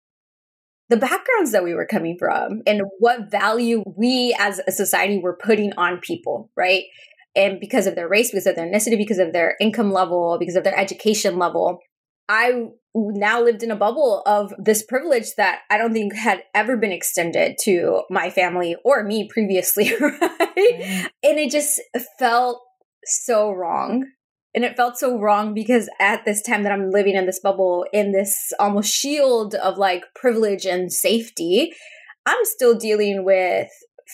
the 0.90 0.98
backgrounds 0.98 1.52
that 1.52 1.64
we 1.64 1.74
were 1.74 1.86
coming 1.86 2.18
from 2.18 2.62
and 2.66 2.82
what 2.98 3.30
value 3.30 3.84
we 3.96 4.36
as 4.40 4.60
a 4.68 4.72
society 4.72 5.20
were 5.20 5.38
putting 5.38 5.72
on 5.74 6.00
people, 6.00 6.50
right? 6.56 6.84
And 7.36 7.60
because 7.60 7.86
of 7.86 7.96
their 7.96 8.10
race, 8.10 8.32
because 8.32 8.48
of 8.48 8.56
their 8.56 8.68
ethnicity, 8.68 8.98
because 8.98 9.20
of 9.20 9.32
their 9.32 9.56
income 9.62 9.92
level, 9.92 10.38
because 10.40 10.56
of 10.56 10.64
their 10.64 10.78
education 10.78 11.38
level, 11.38 11.80
I 12.28 12.66
now 12.96 13.42
lived 13.42 13.62
in 13.62 13.72
a 13.72 13.76
bubble 13.76 14.24
of 14.26 14.54
this 14.58 14.84
privilege 14.84 15.36
that 15.38 15.60
I 15.70 15.78
don't 15.78 15.94
think 15.94 16.16
had 16.16 16.44
ever 16.56 16.76
been 16.76 16.92
extended 16.92 17.58
to 17.64 18.04
my 18.10 18.32
family 18.32 18.76
or 18.84 19.04
me 19.04 19.28
previously, 19.32 19.94
right? 20.00 20.20
Mm. 20.58 21.10
And 21.24 21.40
it 21.40 21.52
just 21.52 21.80
felt 22.18 22.62
so 23.06 23.52
wrong 23.52 24.06
And 24.56 24.64
it 24.66 24.76
felt 24.76 24.98
so 24.98 25.20
wrong 25.20 25.54
because 25.54 25.90
at 26.00 26.26
this 26.26 26.42
time 26.42 26.64
that 26.64 26.72
I'm 26.72 26.90
living 26.90 27.16
in 27.16 27.26
this 27.26 27.40
bubble, 27.40 27.86
in 27.94 28.12
this 28.12 28.52
almost 28.60 28.92
shield 28.92 29.54
of 29.56 29.78
like 29.78 30.04
privilege 30.16 30.66
and 30.66 30.92
safety, 30.92 31.72
I'm 32.26 32.44
still 32.44 32.76
dealing 32.76 33.24
with 33.24 33.70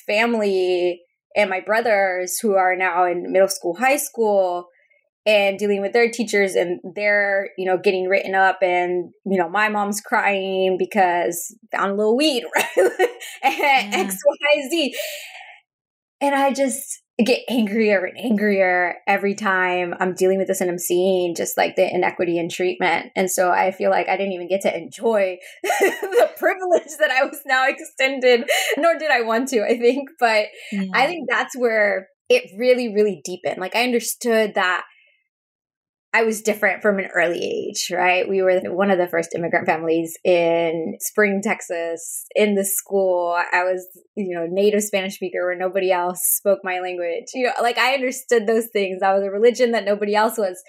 family 0.05 1.01
and 1.35 1.49
my 1.49 1.61
brothers 1.61 2.37
who 2.41 2.55
are 2.55 2.75
now 2.75 3.05
in 3.05 3.31
middle 3.31 3.47
school, 3.47 3.75
high 3.75 3.97
school, 3.97 4.67
and 5.25 5.57
dealing 5.57 5.81
with 5.81 5.91
their 5.93 6.09
teachers 6.09 6.55
and 6.55 6.79
they're, 6.95 7.49
you 7.57 7.65
know, 7.65 7.77
getting 7.77 8.07
written 8.07 8.35
up 8.35 8.59
and, 8.61 9.11
you 9.25 9.37
know, 9.37 9.49
my 9.49 9.69
mom's 9.69 9.99
crying 9.99 10.77
because 10.77 11.55
found 11.71 11.91
a 11.91 11.95
little 11.95 12.15
weed, 12.15 12.43
right? 12.55 12.91
yeah. 13.43 13.89
X, 13.91 14.17
Y, 14.25 14.69
Z. 14.69 14.95
And 16.21 16.35
I 16.35 16.53
just, 16.53 17.01
get 17.23 17.41
angrier 17.49 18.03
and 18.03 18.17
angrier 18.17 18.95
every 19.07 19.35
time 19.35 19.93
I'm 19.99 20.15
dealing 20.15 20.37
with 20.37 20.47
this 20.47 20.59
and 20.59 20.69
I'm 20.69 20.77
seeing 20.77 21.33
just 21.33 21.57
like 21.57 21.77
the 21.77 21.89
inequity 21.89 22.37
in 22.37 22.49
treatment. 22.49 23.11
And 23.15 23.31
so 23.31 23.51
I 23.51 23.71
feel 23.71 23.89
like 23.89 24.09
I 24.09 24.17
didn't 24.17 24.33
even 24.33 24.49
get 24.49 24.61
to 24.61 24.77
enjoy 24.77 25.37
the 25.63 26.29
privilege 26.37 26.97
that 26.99 27.11
I 27.11 27.23
was 27.23 27.39
now 27.45 27.67
extended, 27.67 28.49
nor 28.77 28.97
did 28.97 29.11
I 29.11 29.21
want 29.21 29.47
to, 29.49 29.63
I 29.63 29.77
think. 29.77 30.09
But 30.19 30.47
yeah. 30.73 30.87
I 30.93 31.05
think 31.07 31.29
that's 31.29 31.57
where 31.57 32.09
it 32.27 32.51
really, 32.57 32.93
really 32.93 33.21
deepened. 33.23 33.59
Like 33.59 33.75
I 33.75 33.83
understood 33.83 34.55
that 34.55 34.83
I 36.15 36.23
was 36.23 36.41
different 36.41 36.81
from 36.81 36.97
an 36.97 37.09
early 37.13 37.43
age, 37.43 37.91
right? 37.91 38.25
We 38.27 38.41
were 38.41 38.61
one 38.73 38.89
of 38.89 38.97
the 38.97 39.07
first 39.07 39.35
immigrant 39.35 39.65
families 39.65 40.17
in 40.23 40.95
Spring, 41.01 41.41
Texas, 41.43 42.25
in 42.33 42.55
the 42.55 42.63
school. 42.63 43.37
I 43.51 43.65
was, 43.65 43.85
you 44.15 44.33
know, 44.33 44.47
native 44.49 44.81
Spanish 44.83 45.15
speaker 45.15 45.45
where 45.45 45.57
nobody 45.57 45.91
else 45.91 46.21
spoke 46.23 46.59
my 46.63 46.79
language. 46.79 47.25
You 47.33 47.47
know, 47.47 47.51
like 47.61 47.77
I 47.77 47.95
understood 47.95 48.47
those 48.47 48.67
things. 48.71 49.01
I 49.03 49.13
was 49.13 49.23
a 49.23 49.29
religion 49.29 49.71
that 49.71 49.83
nobody 49.83 50.15
else 50.15 50.37
was. 50.37 50.63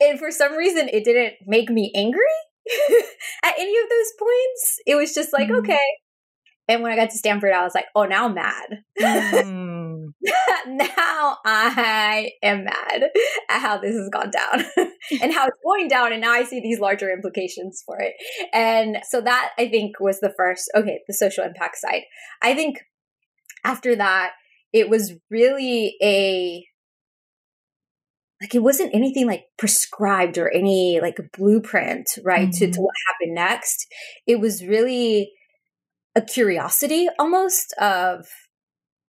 And 0.00 0.16
for 0.16 0.30
some 0.30 0.52
reason, 0.52 0.88
it 0.92 1.04
didn't 1.04 1.34
make 1.44 1.68
me 1.68 1.90
angry 1.96 2.22
at 3.44 3.54
any 3.58 3.76
of 3.76 3.90
those 3.90 4.12
points. 4.16 4.78
It 4.86 4.94
was 4.94 5.12
just 5.12 5.32
like, 5.32 5.48
mm. 5.48 5.58
okay. 5.58 5.86
And 6.68 6.82
when 6.82 6.92
I 6.92 6.96
got 6.96 7.10
to 7.10 7.18
Stanford, 7.18 7.52
I 7.52 7.64
was 7.64 7.74
like, 7.74 7.86
oh, 7.94 8.04
now 8.04 8.26
I'm 8.26 8.34
mad. 8.34 8.84
Mm. 9.00 10.12
now 10.68 11.38
I 11.44 12.30
am 12.42 12.64
mad 12.64 13.10
at 13.48 13.60
how 13.60 13.78
this 13.78 13.96
has 13.96 14.08
gone 14.10 14.30
down 14.30 14.64
and 15.20 15.32
how 15.32 15.46
it's 15.46 15.56
going 15.64 15.88
down. 15.88 16.12
And 16.12 16.20
now 16.20 16.30
I 16.30 16.44
see 16.44 16.60
these 16.60 16.78
larger 16.78 17.10
implications 17.10 17.82
for 17.84 17.98
it. 18.00 18.14
And 18.52 18.98
so 19.08 19.20
that 19.20 19.50
I 19.58 19.68
think 19.68 19.98
was 19.98 20.20
the 20.20 20.32
first, 20.36 20.70
okay, 20.76 21.00
the 21.06 21.14
social 21.14 21.44
impact 21.44 21.78
side. 21.78 22.02
I 22.42 22.54
think 22.54 22.78
after 23.64 23.96
that, 23.96 24.32
it 24.72 24.88
was 24.88 25.14
really 25.30 25.96
a 26.02 26.64
like 28.40 28.54
it 28.56 28.62
wasn't 28.62 28.94
anything 28.94 29.26
like 29.26 29.44
prescribed 29.56 30.36
or 30.36 30.50
any 30.50 30.98
like 31.00 31.16
blueprint 31.36 32.08
right 32.24 32.48
mm-hmm. 32.48 32.66
to, 32.66 32.72
to 32.72 32.80
what 32.80 32.94
happened 33.06 33.34
next 33.34 33.86
it 34.26 34.40
was 34.40 34.66
really 34.66 35.30
a 36.14 36.22
curiosity 36.22 37.08
almost 37.18 37.72
of 37.80 38.26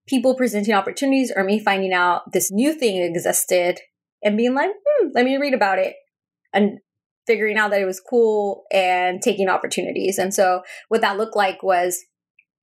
people 0.07 0.35
presenting 0.35 0.73
opportunities 0.73 1.31
or 1.35 1.43
me 1.43 1.59
finding 1.59 1.93
out 1.93 2.31
this 2.31 2.51
new 2.51 2.73
thing 2.73 3.01
existed 3.01 3.79
and 4.23 4.37
being 4.37 4.53
like, 4.53 4.71
hmm, 4.85 5.09
let 5.13 5.25
me 5.25 5.37
read 5.37 5.53
about 5.53 5.79
it 5.79 5.95
and 6.53 6.79
figuring 7.25 7.57
out 7.57 7.71
that 7.71 7.81
it 7.81 7.85
was 7.85 8.01
cool 8.01 8.63
and 8.71 9.21
taking 9.21 9.49
opportunities. 9.49 10.17
And 10.17 10.33
so 10.33 10.61
what 10.89 11.01
that 11.01 11.17
looked 11.17 11.35
like 11.35 11.63
was 11.63 12.03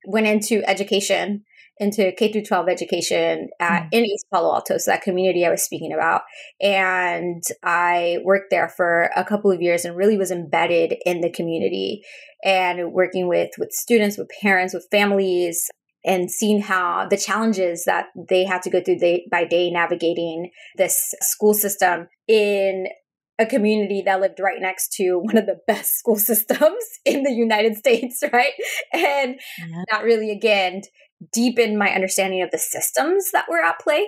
went 0.05 0.27
into 0.27 0.67
education, 0.67 1.43
into 1.81 2.11
K 2.13 2.31
through 2.31 2.43
12 2.43 2.69
education 2.69 3.49
at, 3.59 3.83
mm. 3.83 3.87
in 3.91 4.05
East 4.05 4.27
Palo 4.31 4.53
Alto, 4.53 4.77
so 4.77 4.91
that 4.91 5.01
community 5.01 5.45
I 5.45 5.49
was 5.49 5.63
speaking 5.63 5.91
about. 5.91 6.21
And 6.61 7.43
I 7.63 8.19
worked 8.23 8.51
there 8.51 8.69
for 8.69 9.09
a 9.15 9.25
couple 9.25 9.51
of 9.51 9.61
years 9.61 9.83
and 9.83 9.97
really 9.97 10.15
was 10.15 10.31
embedded 10.31 10.95
in 11.05 11.21
the 11.21 11.31
community 11.31 12.03
and 12.43 12.93
working 12.93 13.27
with 13.27 13.49
with 13.57 13.71
students, 13.71 14.17
with 14.17 14.29
parents, 14.41 14.75
with 14.75 14.87
families, 14.91 15.69
and 16.05 16.29
seeing 16.29 16.61
how 16.61 17.07
the 17.09 17.17
challenges 17.17 17.83
that 17.85 18.05
they 18.29 18.45
had 18.45 18.61
to 18.61 18.69
go 18.69 18.81
through 18.81 18.99
day 18.99 19.25
by 19.31 19.43
day 19.43 19.71
navigating 19.71 20.51
this 20.77 21.13
school 21.21 21.55
system 21.55 22.07
in 22.27 22.87
a 23.39 23.45
community 23.45 24.03
that 24.05 24.21
lived 24.21 24.39
right 24.39 24.61
next 24.61 24.93
to 24.93 25.17
one 25.17 25.37
of 25.37 25.47
the 25.47 25.59
best 25.67 25.97
school 25.97 26.15
systems 26.17 26.83
in 27.05 27.23
the 27.23 27.33
United 27.33 27.75
States, 27.75 28.23
right? 28.33 28.53
And 28.93 29.39
yeah. 29.57 29.83
that 29.91 30.03
really, 30.03 30.29
again, 30.29 30.81
deepened 31.33 31.77
my 31.77 31.89
understanding 31.89 32.41
of 32.41 32.51
the 32.51 32.57
systems 32.57 33.31
that 33.31 33.45
were 33.49 33.63
at 33.63 33.79
play 33.79 34.07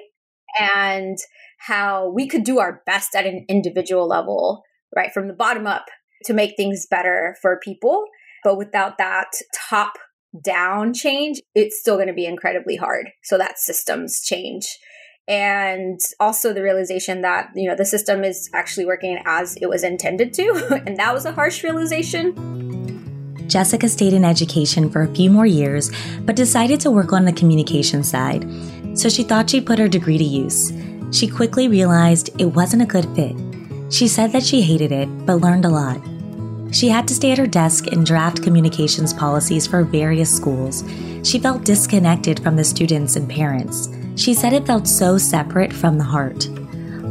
and 0.60 1.18
how 1.60 2.10
we 2.10 2.28
could 2.28 2.44
do 2.44 2.60
our 2.60 2.82
best 2.86 3.16
at 3.16 3.26
an 3.26 3.46
individual 3.48 4.08
level, 4.08 4.64
right? 4.96 5.14
From 5.14 5.28
the 5.28 5.34
bottom 5.34 5.66
up 5.66 5.86
to 6.26 6.34
make 6.34 6.56
things 6.56 6.88
better 6.90 7.36
for 7.42 7.60
people. 7.64 8.06
But 8.44 8.58
without 8.58 8.98
that 8.98 9.32
top 9.70 9.94
down 10.44 10.94
change, 10.94 11.40
it's 11.56 11.80
still 11.80 11.96
going 11.96 12.08
to 12.08 12.14
be 12.14 12.26
incredibly 12.26 12.76
hard. 12.76 13.10
So 13.24 13.38
that 13.38 13.60
systems 13.60 14.22
change. 14.22 14.68
And 15.28 16.00
also 16.20 16.52
the 16.54 16.64
realization 16.64 17.22
that, 17.22 17.50
you 17.56 17.70
know, 17.70 17.76
the 17.76 17.86
system 17.86 18.24
is 18.26 18.50
actually 18.54 18.86
working 18.86 19.20
as 19.26 19.56
it 19.62 19.70
was 19.70 19.84
intended 19.84 20.34
to. 20.34 20.82
and 20.86 20.98
that 20.98 21.14
was 21.14 21.26
a 21.26 21.32
harsh 21.32 21.64
realization. 21.64 22.93
Jessica 23.48 23.88
stayed 23.90 24.14
in 24.14 24.26
education 24.26 24.90
for 24.90 25.04
a 25.04 25.16
few 25.16 25.30
more 25.30 25.46
years, 25.46 25.92
but 26.22 26.36
decided 26.36 26.80
to 26.82 26.92
work 26.92 27.14
on 27.14 27.26
the 27.26 27.34
communication 27.34 28.04
side. 28.04 28.48
So 28.98 29.10
she 29.10 29.24
thought 29.24 29.50
she'd 29.50 29.66
put 29.66 29.80
her 29.80 29.88
degree 29.88 30.18
to 30.18 30.24
use. 30.24 30.72
She 31.12 31.28
quickly 31.28 31.68
realized 31.68 32.30
it 32.40 32.46
wasn't 32.46 32.82
a 32.82 32.86
good 32.86 33.08
fit. 33.16 33.36
She 33.92 34.08
said 34.08 34.32
that 34.32 34.44
she 34.44 34.62
hated 34.62 34.92
it, 34.92 35.08
but 35.26 35.42
learned 35.42 35.66
a 35.66 35.70
lot. 35.70 36.02
She 36.74 36.90
had 36.90 37.08
to 37.08 37.14
stay 37.14 37.32
at 37.32 37.38
her 37.38 37.46
desk 37.46 37.88
and 37.88 38.04
draft 38.04 38.42
communications 38.42 39.14
policies 39.14 39.68
for 39.68 39.84
various 39.84 40.36
schools. 40.36 40.84
She 41.22 41.38
felt 41.38 41.66
disconnected 41.66 42.42
from 42.42 42.56
the 42.56 42.64
students 42.64 43.16
and 43.16 43.30
parents. 43.30 43.90
She 44.16 44.34
said 44.34 44.54
it 44.54 44.66
felt 44.66 44.88
so 44.88 45.20
separate 45.20 45.72
from 45.72 46.00
the 46.00 46.04
heart. 46.04 46.50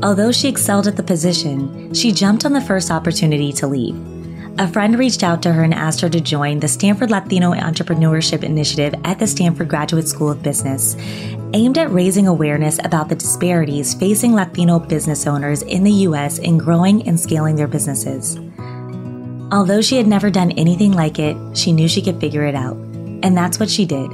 Although 0.03 0.33
she 0.33 0.49
excelled 0.49 0.89
at 0.89 0.97
the 0.97 1.03
position, 1.05 1.95
she 1.95 2.11
jumped 2.11 2.45
on 2.45 2.53
the 2.53 2.61
first 2.61 2.91
opportunity 2.91 3.53
to 3.53 3.69
leave. 3.69 4.12
A 4.59 4.69
friend 4.69 4.99
reached 4.99 5.23
out 5.23 5.43
to 5.43 5.53
her 5.53 5.63
and 5.63 5.73
asked 5.73 6.03
her 6.03 6.11
to 6.11 6.21
join 6.21 6.61
the 6.61 6.69
Stanford 6.69 7.11
Latino 7.11 7.55
Entrepreneurship 7.55 8.45
Initiative 8.45 8.95
at 9.03 9.19
the 9.19 9.27
Stanford 9.27 9.69
Graduate 9.69 10.07
School 10.07 10.31
of 10.31 10.43
Business, 10.43 10.95
aimed 11.55 11.79
at 11.79 11.91
raising 11.91 12.27
awareness 12.27 12.79
about 12.85 13.09
the 13.09 13.15
disparities 13.15 13.95
facing 13.95 14.35
Latino 14.35 14.79
business 14.79 15.27
owners 15.27 15.63
in 15.63 15.85
the 15.85 15.93
U.S. 16.07 16.39
in 16.39 16.59
growing 16.59 17.09
and 17.09 17.19
scaling 17.19 17.57
their 17.57 17.67
businesses. 17.67 18.39
Although 19.53 19.81
she 19.81 19.97
had 19.97 20.07
never 20.07 20.31
done 20.31 20.53
anything 20.53 20.93
like 20.93 21.19
it, 21.19 21.37
she 21.57 21.73
knew 21.73 21.89
she 21.89 22.03
could 22.03 22.21
figure 22.21 22.45
it 22.45 22.55
out. 22.55 22.77
And 23.23 23.35
that's 23.37 23.59
what 23.59 23.71
she 23.71 23.87
did. 23.87 24.11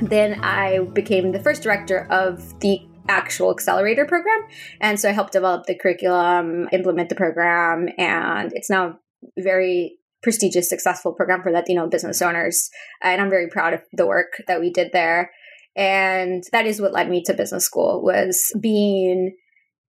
Then 0.00 0.40
I 0.42 0.80
became 0.94 1.32
the 1.32 1.40
first 1.40 1.62
director 1.62 2.06
of 2.10 2.58
the 2.60 2.80
actual 3.08 3.50
accelerator 3.50 4.04
program. 4.04 4.46
And 4.80 4.98
so 4.98 5.08
I 5.08 5.12
helped 5.12 5.32
develop 5.32 5.66
the 5.66 5.74
curriculum, 5.74 6.68
implement 6.72 7.08
the 7.08 7.14
program, 7.14 7.88
and 7.98 8.52
it's 8.54 8.70
now 8.70 8.98
very 9.38 9.98
prestigious, 10.22 10.68
successful 10.68 11.12
program 11.12 11.42
for 11.42 11.50
Latino 11.50 11.88
business 11.88 12.22
owners. 12.22 12.70
And 13.02 13.20
I'm 13.20 13.30
very 13.30 13.48
proud 13.48 13.74
of 13.74 13.82
the 13.92 14.06
work 14.06 14.42
that 14.46 14.60
we 14.60 14.70
did 14.70 14.92
there. 14.92 15.32
And 15.74 16.44
that 16.52 16.66
is 16.66 16.80
what 16.80 16.92
led 16.92 17.10
me 17.10 17.22
to 17.24 17.34
business 17.34 17.64
school 17.64 18.02
was 18.02 18.52
being 18.60 19.36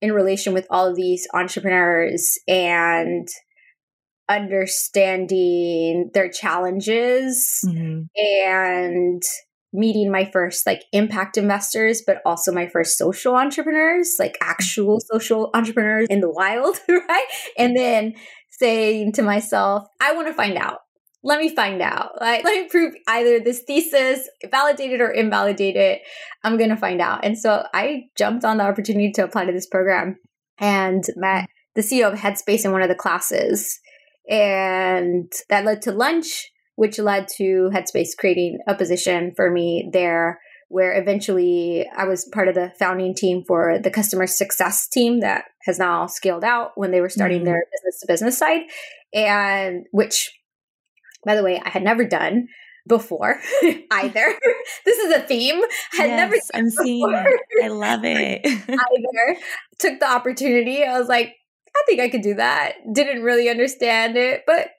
in 0.01 0.11
relation 0.11 0.53
with 0.53 0.65
all 0.69 0.87
of 0.87 0.95
these 0.95 1.27
entrepreneurs 1.33 2.37
and 2.47 3.27
understanding 4.29 6.09
their 6.13 6.29
challenges 6.29 7.59
mm-hmm. 7.65 8.03
and 8.45 9.21
meeting 9.73 10.11
my 10.11 10.29
first 10.31 10.65
like 10.65 10.83
impact 10.91 11.37
investors 11.37 12.01
but 12.05 12.21
also 12.25 12.51
my 12.51 12.67
first 12.67 12.97
social 12.97 13.35
entrepreneurs 13.35 14.15
like 14.19 14.37
actual 14.41 14.99
social 15.11 15.49
entrepreneurs 15.53 16.07
in 16.09 16.21
the 16.21 16.29
wild 16.29 16.77
right 16.87 17.27
and 17.57 17.75
then 17.75 18.13
saying 18.51 19.11
to 19.11 19.21
myself 19.21 19.83
i 19.99 20.13
want 20.13 20.27
to 20.27 20.33
find 20.33 20.57
out 20.57 20.79
let 21.23 21.39
me 21.39 21.55
find 21.55 21.81
out. 21.81 22.19
Like, 22.19 22.43
let 22.43 22.63
me 22.63 22.67
prove 22.67 22.93
either 23.07 23.39
this 23.39 23.63
thesis, 23.65 24.27
validated 24.51 24.99
or 24.99 25.09
invalidated. 25.09 25.99
I'm 26.43 26.57
going 26.57 26.69
to 26.69 26.75
find 26.75 26.99
out. 26.99 27.23
And 27.23 27.37
so 27.37 27.65
I 27.73 28.03
jumped 28.17 28.43
on 28.43 28.57
the 28.57 28.65
opportunity 28.65 29.11
to 29.13 29.23
apply 29.23 29.45
to 29.45 29.53
this 29.53 29.65
program 29.65 30.17
and 30.59 31.03
met 31.15 31.47
the 31.75 31.81
CEO 31.81 32.11
of 32.11 32.19
Headspace 32.19 32.65
in 32.65 32.73
one 32.73 32.81
of 32.81 32.89
the 32.89 32.95
classes. 32.95 33.79
And 34.29 35.31
that 35.49 35.65
led 35.65 35.81
to 35.83 35.91
lunch, 35.91 36.51
which 36.75 36.99
led 36.99 37.27
to 37.37 37.69
Headspace 37.73 38.17
creating 38.17 38.59
a 38.67 38.75
position 38.75 39.33
for 39.35 39.51
me 39.51 39.89
there 39.91 40.39
where 40.69 40.99
eventually 40.99 41.87
I 41.95 42.05
was 42.05 42.27
part 42.33 42.47
of 42.47 42.55
the 42.55 42.71
founding 42.79 43.13
team 43.13 43.43
for 43.47 43.77
the 43.77 43.91
customer 43.91 44.25
success 44.25 44.87
team 44.87 45.19
that 45.19 45.45
has 45.65 45.77
now 45.77 46.07
scaled 46.07 46.43
out 46.43 46.71
when 46.75 46.91
they 46.91 47.01
were 47.01 47.09
starting 47.09 47.39
mm-hmm. 47.39 47.45
their 47.45 47.63
business 47.71 47.99
to 47.99 48.07
business 48.07 48.37
side 48.37 48.61
and 49.13 49.85
which 49.91 50.31
by 51.25 51.35
the 51.35 51.43
way, 51.43 51.61
I 51.63 51.69
had 51.69 51.83
never 51.83 52.03
done. 52.05 52.47
before 52.85 53.39
either. 53.91 54.35
this 54.85 54.97
is 54.97 55.13
a 55.13 55.21
theme. 55.21 55.61
I 55.93 55.95
had 55.95 56.09
yes, 56.09 56.17
never 56.17 56.35
I'm 56.53 56.69
seeing 56.69 57.09
it. 57.09 57.63
I 57.63 57.67
love 57.69 58.01
it. 58.03 58.41
either. 58.67 59.39
Took 59.79 60.01
the 60.01 60.11
opportunity. 60.11 60.83
I 60.83 60.99
was 60.99 61.07
like, 61.07 61.33
I 61.75 61.83
think 61.87 62.01
I 62.01 62.09
could 62.09 62.21
do 62.21 62.33
that. 62.35 62.73
Didn't 62.93 63.23
really 63.23 63.47
understand 63.47 64.17
it, 64.17 64.43
but 64.45 64.71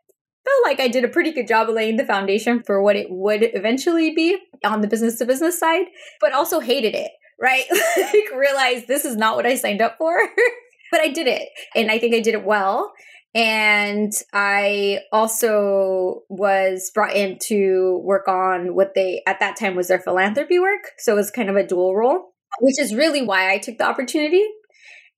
felt 0.44 0.64
like 0.64 0.80
I 0.80 0.88
did 0.88 1.04
a 1.04 1.08
pretty 1.08 1.32
good 1.32 1.48
job 1.48 1.68
of 1.68 1.74
laying 1.74 1.96
the 1.96 2.04
foundation 2.04 2.62
for 2.62 2.82
what 2.82 2.96
it 2.96 3.06
would 3.10 3.42
eventually 3.42 4.14
be 4.14 4.38
on 4.64 4.80
the 4.80 4.88
business 4.88 5.18
to 5.18 5.24
business 5.24 5.58
side, 5.58 5.86
but 6.20 6.32
also 6.32 6.60
hated 6.60 6.94
it, 6.94 7.10
right? 7.40 7.64
like 7.96 8.38
realized 8.38 8.86
this 8.86 9.04
is 9.04 9.16
not 9.16 9.36
what 9.36 9.46
I 9.46 9.54
signed 9.54 9.80
up 9.80 9.96
for. 9.98 10.16
but 10.94 11.00
I 11.00 11.08
did 11.08 11.26
it 11.26 11.48
and 11.74 11.90
I 11.90 11.98
think 11.98 12.14
I 12.14 12.20
did 12.20 12.34
it 12.34 12.44
well. 12.44 12.92
And 13.34 14.12
I 14.32 15.00
also 15.10 16.22
was 16.28 16.92
brought 16.94 17.16
in 17.16 17.38
to 17.46 18.00
work 18.04 18.28
on 18.28 18.76
what 18.76 18.94
they 18.94 19.22
at 19.26 19.40
that 19.40 19.56
time 19.56 19.74
was 19.74 19.88
their 19.88 19.98
philanthropy 19.98 20.60
work. 20.60 20.82
So 20.98 21.14
it 21.14 21.16
was 21.16 21.32
kind 21.32 21.50
of 21.50 21.56
a 21.56 21.66
dual 21.66 21.96
role, 21.96 22.34
which 22.60 22.78
is 22.78 22.94
really 22.94 23.22
why 23.22 23.52
I 23.52 23.58
took 23.58 23.78
the 23.78 23.86
opportunity. 23.86 24.44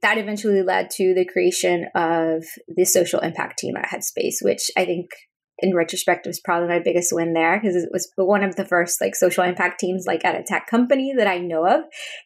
That 0.06 0.18
eventually 0.18 0.62
led 0.62 0.90
to 0.98 1.14
the 1.14 1.24
creation 1.24 1.88
of 1.96 2.44
the 2.68 2.84
social 2.84 3.18
impact 3.18 3.58
team 3.58 3.74
at 3.76 3.88
Headspace, 3.88 4.36
which 4.40 4.70
I 4.76 4.84
think 4.84 5.10
in 5.58 5.74
retrospect 5.74 6.28
was 6.28 6.38
probably 6.38 6.68
my 6.68 6.78
biggest 6.78 7.12
win 7.12 7.32
there 7.32 7.58
because 7.58 7.74
it 7.74 7.88
was 7.90 8.08
one 8.14 8.44
of 8.44 8.54
the 8.54 8.64
first 8.64 9.00
like 9.00 9.16
social 9.16 9.42
impact 9.42 9.80
teams 9.80 10.04
like 10.06 10.24
at 10.24 10.38
a 10.38 10.44
tech 10.44 10.68
company 10.68 11.12
that 11.16 11.26
I 11.26 11.38
know 11.38 11.66
of. 11.66 11.80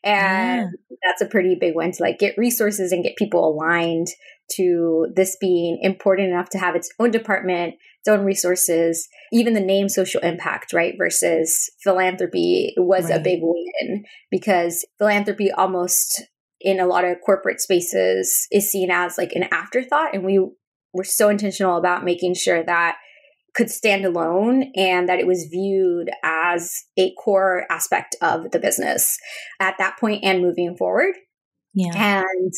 And 0.05 0.69
yeah. 0.90 0.97
that's 1.03 1.23
a 1.23 1.27
pretty 1.27 1.55
big 1.59 1.75
win 1.75 1.93
to 1.93 2.03
like 2.03 2.19
get 2.19 2.37
resources 2.37 2.93
and 2.93 3.03
get 3.03 3.16
people 3.16 3.49
aligned 3.49 4.09
to 4.57 5.07
this 5.16 5.38
being 5.40 5.79
important 5.81 6.29
enough 6.29 6.51
to 6.51 6.59
have 6.59 6.77
its 6.77 6.90
own 6.99 7.11
department, 7.11 7.77
its 8.01 8.09
own 8.09 8.27
resources, 8.27 9.09
even 9.33 9.55
the 9.55 9.61
name 9.61 9.88
social 9.88 10.21
impact, 10.21 10.75
right? 10.75 10.97
Versus 10.99 11.71
philanthropy 11.83 12.75
was 12.77 13.05
right. 13.09 13.19
a 13.19 13.23
big 13.23 13.38
win 13.40 14.05
because 14.31 14.85
philanthropy 14.99 15.51
almost 15.51 16.25
in 16.61 16.81
a 16.81 16.87
lot 16.87 17.05
of 17.05 17.18
corporate 17.25 17.61
spaces 17.61 18.46
is 18.51 18.70
seen 18.70 18.90
as 18.90 19.16
like 19.16 19.33
an 19.33 19.44
afterthought. 19.51 20.14
And 20.14 20.25
we 20.25 20.38
were 20.92 21.05
so 21.05 21.29
intentional 21.29 21.77
about 21.77 22.05
making 22.05 22.35
sure 22.35 22.62
that 22.62 22.96
could 23.55 23.70
stand 23.70 24.05
alone 24.05 24.70
and 24.77 25.09
that 25.09 25.18
it 25.18 25.27
was 25.27 25.49
viewed 25.51 26.11
as 26.23 26.73
a 26.96 27.12
core 27.14 27.64
aspect 27.70 28.14
of 28.23 28.51
the 28.53 28.61
business 28.61 29.18
at 29.59 29.77
that 29.79 29.99
point 29.99 30.23
and 30.23 30.42
moving 30.42 30.77
forward. 30.77 31.14
Yeah. 31.75 32.23
And 32.23 32.53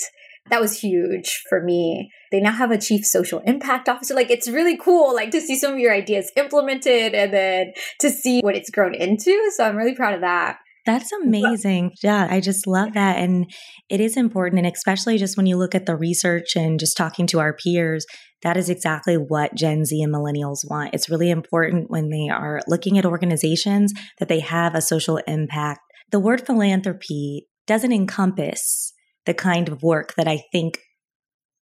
that 0.51 0.61
was 0.61 0.81
huge 0.81 1.43
for 1.49 1.63
me. 1.63 2.11
They 2.31 2.41
now 2.41 2.53
have 2.53 2.71
a 2.71 2.79
chief 2.79 3.05
social 3.05 3.41
impact 3.41 3.89
officer. 3.89 4.15
Like 4.15 4.31
it's 4.31 4.49
really 4.49 4.77
cool, 4.77 5.15
like 5.15 5.31
to 5.31 5.41
see 5.41 5.57
some 5.57 5.73
of 5.73 5.79
your 5.79 5.95
ideas 5.95 6.33
implemented 6.37 7.15
and 7.15 7.33
then 7.33 7.73
to 8.01 8.11
see 8.11 8.41
what 8.41 8.57
it's 8.57 8.71
grown 8.71 8.95
into. 8.95 9.51
So 9.57 9.65
I'm 9.65 9.77
really 9.77 9.95
proud 9.95 10.15
of 10.15 10.21
that. 10.23 10.59
That's 10.85 11.13
amazing. 11.13 11.93
Yeah, 12.03 12.27
I 12.29 12.41
just 12.41 12.67
love 12.67 12.95
that. 12.95 13.19
And 13.19 13.49
it 13.89 14.01
is 14.01 14.17
important. 14.17 14.65
And 14.65 14.75
especially 14.75 15.17
just 15.17 15.37
when 15.37 15.47
you 15.47 15.57
look 15.57 15.75
at 15.75 15.87
the 15.87 15.97
research 15.97 16.57
and 16.57 16.81
just 16.81 16.97
talking 16.97 17.27
to 17.29 17.41
our 17.41 17.55
peers, 17.55 18.05
that 18.43 18.57
is 18.57 18.69
exactly 18.69 19.15
what 19.15 19.55
Gen 19.55 19.85
Z 19.85 20.03
and 20.03 20.13
millennials 20.13 20.69
want. 20.69 20.93
It's 20.93 21.09
really 21.09 21.31
important 21.31 21.89
when 21.89 22.09
they 22.11 22.29
are 22.29 22.61
looking 22.67 22.99
at 22.99 23.07
organizations 23.07 23.93
that 24.19 24.29
they 24.29 24.41
have 24.41 24.75
a 24.75 24.81
social 24.81 25.19
impact. 25.29 25.81
The 26.11 26.19
word 26.19 26.45
philanthropy 26.45 27.47
doesn't 27.67 27.93
encompass 27.93 28.93
the 29.25 29.35
kind 29.35 29.69
of 29.69 29.83
work 29.83 30.15
that 30.17 30.27
I 30.27 30.43
think 30.51 30.79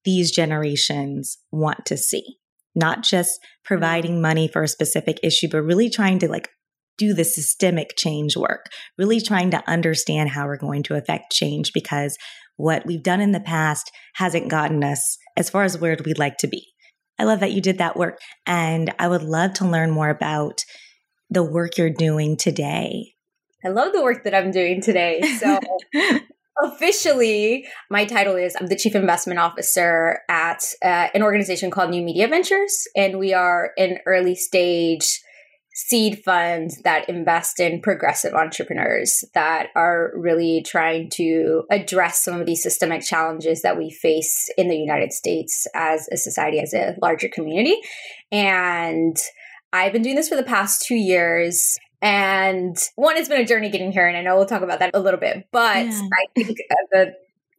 these 0.04 0.30
generations 0.30 1.38
want 1.50 1.84
to 1.86 1.96
see. 1.96 2.36
Not 2.74 3.02
just 3.02 3.32
mm-hmm. 3.32 3.74
providing 3.74 4.22
money 4.22 4.46
for 4.46 4.62
a 4.62 4.68
specific 4.68 5.18
issue, 5.24 5.48
but 5.50 5.62
really 5.62 5.90
trying 5.90 6.20
to 6.20 6.28
like 6.28 6.48
do 6.98 7.14
the 7.14 7.24
systemic 7.24 7.94
change 7.96 8.36
work, 8.36 8.66
really 8.98 9.20
trying 9.20 9.50
to 9.52 9.62
understand 9.66 10.30
how 10.30 10.46
we're 10.46 10.58
going 10.58 10.82
to 10.82 10.94
affect 10.94 11.32
change 11.32 11.72
because 11.72 12.18
what 12.56 12.84
we've 12.84 13.02
done 13.02 13.20
in 13.20 13.32
the 13.32 13.40
past 13.40 13.90
hasn't 14.14 14.50
gotten 14.50 14.84
us 14.84 15.16
as 15.36 15.48
far 15.48 15.62
as 15.62 15.78
where 15.78 15.96
we'd 16.04 16.18
like 16.18 16.36
to 16.38 16.48
be. 16.48 16.66
I 17.18 17.24
love 17.24 17.40
that 17.40 17.52
you 17.52 17.60
did 17.60 17.78
that 17.78 17.96
work. 17.96 18.20
And 18.46 18.92
I 18.98 19.08
would 19.08 19.22
love 19.22 19.54
to 19.54 19.66
learn 19.66 19.90
more 19.90 20.10
about 20.10 20.64
the 21.30 21.42
work 21.42 21.78
you're 21.78 21.90
doing 21.90 22.36
today. 22.36 23.14
I 23.64 23.68
love 23.68 23.92
the 23.92 24.02
work 24.02 24.24
that 24.24 24.34
I'm 24.34 24.50
doing 24.50 24.80
today. 24.80 25.20
So, 25.38 25.58
officially, 26.62 27.66
my 27.90 28.04
title 28.04 28.36
is 28.36 28.56
I'm 28.58 28.68
the 28.68 28.76
Chief 28.76 28.94
Investment 28.94 29.40
Officer 29.40 30.20
at 30.28 30.62
uh, 30.82 31.08
an 31.12 31.22
organization 31.22 31.70
called 31.70 31.90
New 31.90 32.02
Media 32.02 32.28
Ventures. 32.28 32.86
And 32.96 33.18
we 33.18 33.34
are 33.34 33.72
an 33.76 33.98
early 34.06 34.34
stage 34.34 35.20
seed 35.78 36.20
funds 36.24 36.82
that 36.82 37.08
invest 37.08 37.60
in 37.60 37.80
progressive 37.80 38.34
entrepreneurs 38.34 39.22
that 39.34 39.68
are 39.76 40.10
really 40.16 40.60
trying 40.66 41.08
to 41.08 41.62
address 41.70 42.24
some 42.24 42.40
of 42.40 42.46
these 42.46 42.60
systemic 42.60 43.00
challenges 43.00 43.62
that 43.62 43.78
we 43.78 43.88
face 43.88 44.50
in 44.58 44.66
the 44.66 44.76
United 44.76 45.12
States 45.12 45.68
as 45.76 46.08
a 46.10 46.16
society, 46.16 46.58
as 46.58 46.74
a 46.74 46.96
larger 47.00 47.28
community. 47.28 47.76
And 48.32 49.16
I've 49.72 49.92
been 49.92 50.02
doing 50.02 50.16
this 50.16 50.28
for 50.28 50.34
the 50.34 50.42
past 50.42 50.84
two 50.84 50.96
years. 50.96 51.78
And 52.02 52.76
one, 52.96 53.16
it's 53.16 53.28
been 53.28 53.40
a 53.40 53.46
journey 53.46 53.70
getting 53.70 53.92
here, 53.92 54.08
and 54.08 54.16
I 54.16 54.22
know 54.22 54.34
we'll 54.36 54.46
talk 54.46 54.62
about 54.62 54.80
that 54.80 54.90
a 54.94 55.00
little 55.00 55.20
bit. 55.20 55.46
But 55.52 55.86
yeah. 55.86 56.08
I 56.12 56.26
think 56.34 56.58
the 56.90 57.14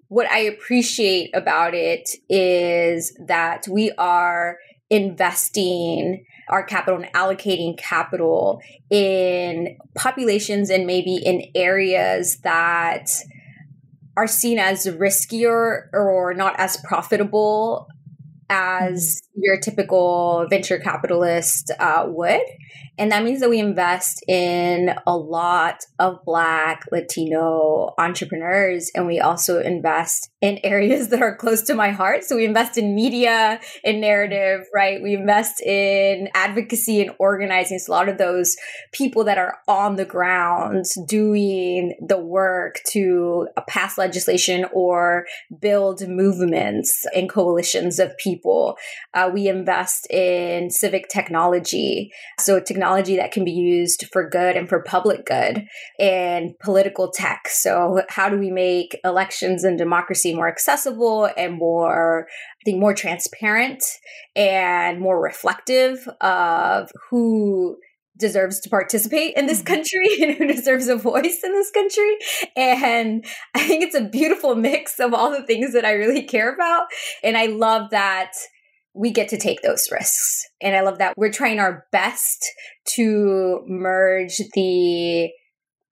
what 0.10 0.30
I 0.30 0.40
appreciate 0.40 1.30
about 1.34 1.74
it 1.74 2.10
is 2.28 3.18
that 3.28 3.66
we 3.70 3.92
are 3.92 4.58
investing 4.90 6.26
our 6.50 6.64
capital 6.64 7.00
and 7.00 7.14
allocating 7.14 7.78
capital 7.78 8.62
in 8.90 9.78
populations 9.96 10.70
and 10.70 10.88
maybe 10.88 11.16
in 11.16 11.44
areas 11.54 12.38
that 12.38 13.10
are 14.18 14.28
seen 14.28 14.58
as 14.58 14.86
riskier 14.88 15.88
or 15.94 16.34
not 16.34 16.56
as 16.60 16.78
profitable 16.78 17.88
as 18.50 19.22
mm-hmm. 19.22 19.42
your 19.44 19.60
typical 19.60 20.48
venture 20.50 20.80
capitalist 20.80 21.72
uh, 21.80 22.06
would. 22.08 22.42
And 23.00 23.14
that 23.14 23.24
means 23.24 23.40
that 23.40 23.50
we 23.50 23.60
invest 23.60 24.22
in 24.28 24.94
a 25.08 25.16
lot 25.16 25.86
of 26.00 26.20
Black, 26.26 26.84
Latino 26.92 27.94
entrepreneurs. 27.98 28.92
And 28.94 29.08
we 29.08 29.22
also 29.22 29.62
invest 29.62 30.30
in 30.42 30.60
areas 30.64 31.08
that 31.10 31.22
are 31.22 31.36
close 31.36 31.62
to 31.64 31.76
my 31.76 31.92
heart. 31.92 32.26
So 32.26 32.36
we 32.36 32.46
invest 32.46 32.78
in 32.78 32.96
media 32.96 33.62
and 33.86 34.02
narrative, 34.02 34.68
right? 34.76 35.02
We 35.02 35.14
invest 35.14 35.62
in 35.62 36.28
advocacy 36.34 37.02
and 37.02 37.12
organizing. 37.20 37.80
So 37.80 37.94
a 37.94 37.96
lot 37.96 38.10
of 38.10 38.18
those 38.18 38.58
people 38.92 39.24
that 39.24 39.38
are 39.38 39.60
on 39.68 39.96
the 39.96 40.06
ground 40.06 40.84
doing 41.08 41.96
the 42.06 42.20
work 42.20 42.82
to 42.92 43.48
pass 43.68 43.98
legislation 43.98 44.66
or 44.74 45.26
build 45.62 46.06
movements 46.08 47.06
and 47.16 47.30
coalitions 47.30 48.00
of 48.00 48.18
people. 48.18 48.39
Uh, 49.14 49.30
we 49.34 49.48
invest 49.48 50.08
in 50.10 50.70
civic 50.70 51.08
technology. 51.10 52.12
So 52.40 52.60
technology 52.60 53.16
that 53.18 53.32
can 53.32 53.44
be 53.44 53.52
used 53.52 54.06
for 54.12 54.30
good 54.30 54.56
and 54.56 54.68
for 54.68 54.82
public 54.84 55.26
good 55.26 55.66
and 56.00 56.52
political 56.64 57.12
tech. 57.12 57.48
So, 57.48 58.04
how 58.10 58.30
do 58.30 58.38
we 58.38 58.52
make 58.52 58.98
elections 59.04 59.64
and 59.64 59.78
democracy 59.78 60.34
more 60.34 60.48
accessible 60.48 61.30
and 61.38 61.58
more, 61.58 62.28
I 62.30 62.64
think, 62.66 62.80
more 62.80 62.94
transparent 62.94 63.84
and 64.36 65.00
more 65.00 65.22
reflective 65.22 66.08
of 66.22 66.90
who 67.10 67.78
deserves 68.20 68.60
to 68.60 68.70
participate 68.70 69.36
in 69.36 69.48
this 69.48 69.62
mm-hmm. 69.62 69.74
country 69.74 70.10
and 70.22 70.36
who 70.36 70.48
deserves 70.48 70.88
a 70.88 70.96
voice 70.96 71.40
in 71.44 71.54
this 71.54 71.72
country. 71.72 72.18
And 72.56 73.26
I 73.56 73.66
think 73.66 73.84
it's 73.84 73.96
a 73.96 74.04
beautiful 74.04 74.56
mix 74.56 75.00
of 75.00 75.14
all 75.14 75.32
the 75.32 75.44
things 75.44 75.74
that 75.74 75.86
I 75.86 75.94
really 75.94 76.24
care 76.24 76.54
about. 76.54 76.88
And 77.24 77.38
I 77.38 77.48
love 77.48 77.90
that 77.92 78.34
we 78.94 79.12
get 79.12 79.30
to 79.30 79.38
take 79.38 79.62
those 79.62 79.88
risks. 79.92 80.44
And 80.62 80.76
I 80.76 80.82
love 80.82 80.98
that 80.98 81.14
we're 81.16 81.32
trying 81.32 81.60
our 81.60 81.86
best 81.92 82.46
to 82.96 83.62
merge 83.68 84.38
the 84.54 85.30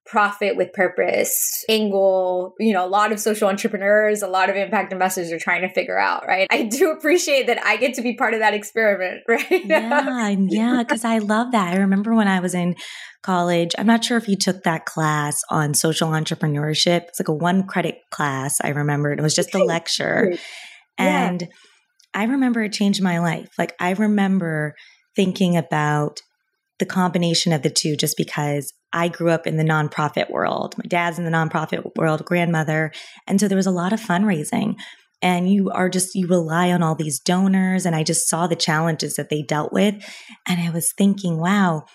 profit 0.07 0.55
with 0.55 0.73
purpose 0.73 1.35
angle. 1.69 2.55
You 2.59 2.73
know 2.73 2.85
a 2.85 2.89
lot 2.89 3.11
of 3.11 3.19
social 3.19 3.47
entrepreneurs 3.47 4.21
a 4.21 4.27
lot 4.27 4.49
of 4.49 4.55
impact 4.55 4.91
investors 4.91 5.31
are 5.31 5.39
trying 5.39 5.61
to 5.61 5.69
figure 5.69 5.99
out 5.99 6.25
right? 6.27 6.47
I 6.49 6.63
do 6.63 6.91
appreciate 6.91 7.47
that 7.47 7.63
i 7.63 7.77
get 7.77 7.93
to 7.95 8.01
be 8.01 8.15
part 8.15 8.33
of 8.33 8.39
that 8.39 8.53
experiment 8.53 9.23
right? 9.27 9.65
Yeah 9.65 10.29
yeah 10.29 10.83
because 10.83 11.03
i 11.05 11.19
love 11.19 11.51
that. 11.51 11.73
I 11.73 11.77
remember 11.77 12.13
when 12.13 12.27
i 12.27 12.39
was 12.39 12.53
in 12.53 12.75
college 13.23 13.71
i'm 13.77 13.87
not 13.87 14.05
sure 14.05 14.17
if 14.17 14.27
you 14.27 14.37
took 14.37 14.63
that 14.63 14.85
class 14.85 15.41
on 15.49 15.73
social 15.73 16.09
entrepreneurship. 16.09 17.03
It's 17.07 17.19
like 17.19 17.27
a 17.27 17.33
one 17.33 17.67
credit 17.67 17.97
class 18.11 18.55
i 18.63 18.69
remember 18.69 19.11
it 19.11 19.21
was 19.21 19.35
just 19.35 19.53
a 19.55 19.63
lecture. 19.63 20.33
And 20.97 21.47
I 22.13 22.23
remember 22.23 22.63
it 22.63 22.73
changed 22.73 23.01
my 23.01 23.19
life. 23.19 23.49
Like, 23.57 23.73
I 23.79 23.91
remember 23.91 24.73
thinking 25.15 25.55
about 25.55 26.19
the 26.79 26.85
combination 26.85 27.53
of 27.53 27.61
the 27.61 27.69
two 27.69 27.95
just 27.95 28.17
because 28.17 28.73
I 28.93 29.09
grew 29.09 29.29
up 29.29 29.45
in 29.45 29.57
the 29.57 29.63
nonprofit 29.63 30.29
world. 30.29 30.75
My 30.77 30.87
dad's 30.87 31.19
in 31.19 31.25
the 31.25 31.31
nonprofit 31.31 31.95
world, 31.95 32.25
grandmother. 32.25 32.91
And 33.27 33.39
so 33.39 33.47
there 33.47 33.57
was 33.57 33.67
a 33.67 33.71
lot 33.71 33.93
of 33.93 33.99
fundraising. 33.99 34.75
And 35.21 35.51
you 35.51 35.71
are 35.71 35.89
just, 35.89 36.15
you 36.15 36.27
rely 36.27 36.71
on 36.71 36.83
all 36.83 36.95
these 36.95 37.19
donors. 37.19 37.85
And 37.85 37.95
I 37.95 38.03
just 38.03 38.29
saw 38.29 38.47
the 38.47 38.55
challenges 38.55 39.15
that 39.15 39.29
they 39.29 39.41
dealt 39.41 39.73
with. 39.73 39.95
And 40.47 40.61
I 40.61 40.69
was 40.69 40.93
thinking, 40.95 41.39
wow, 41.39 41.85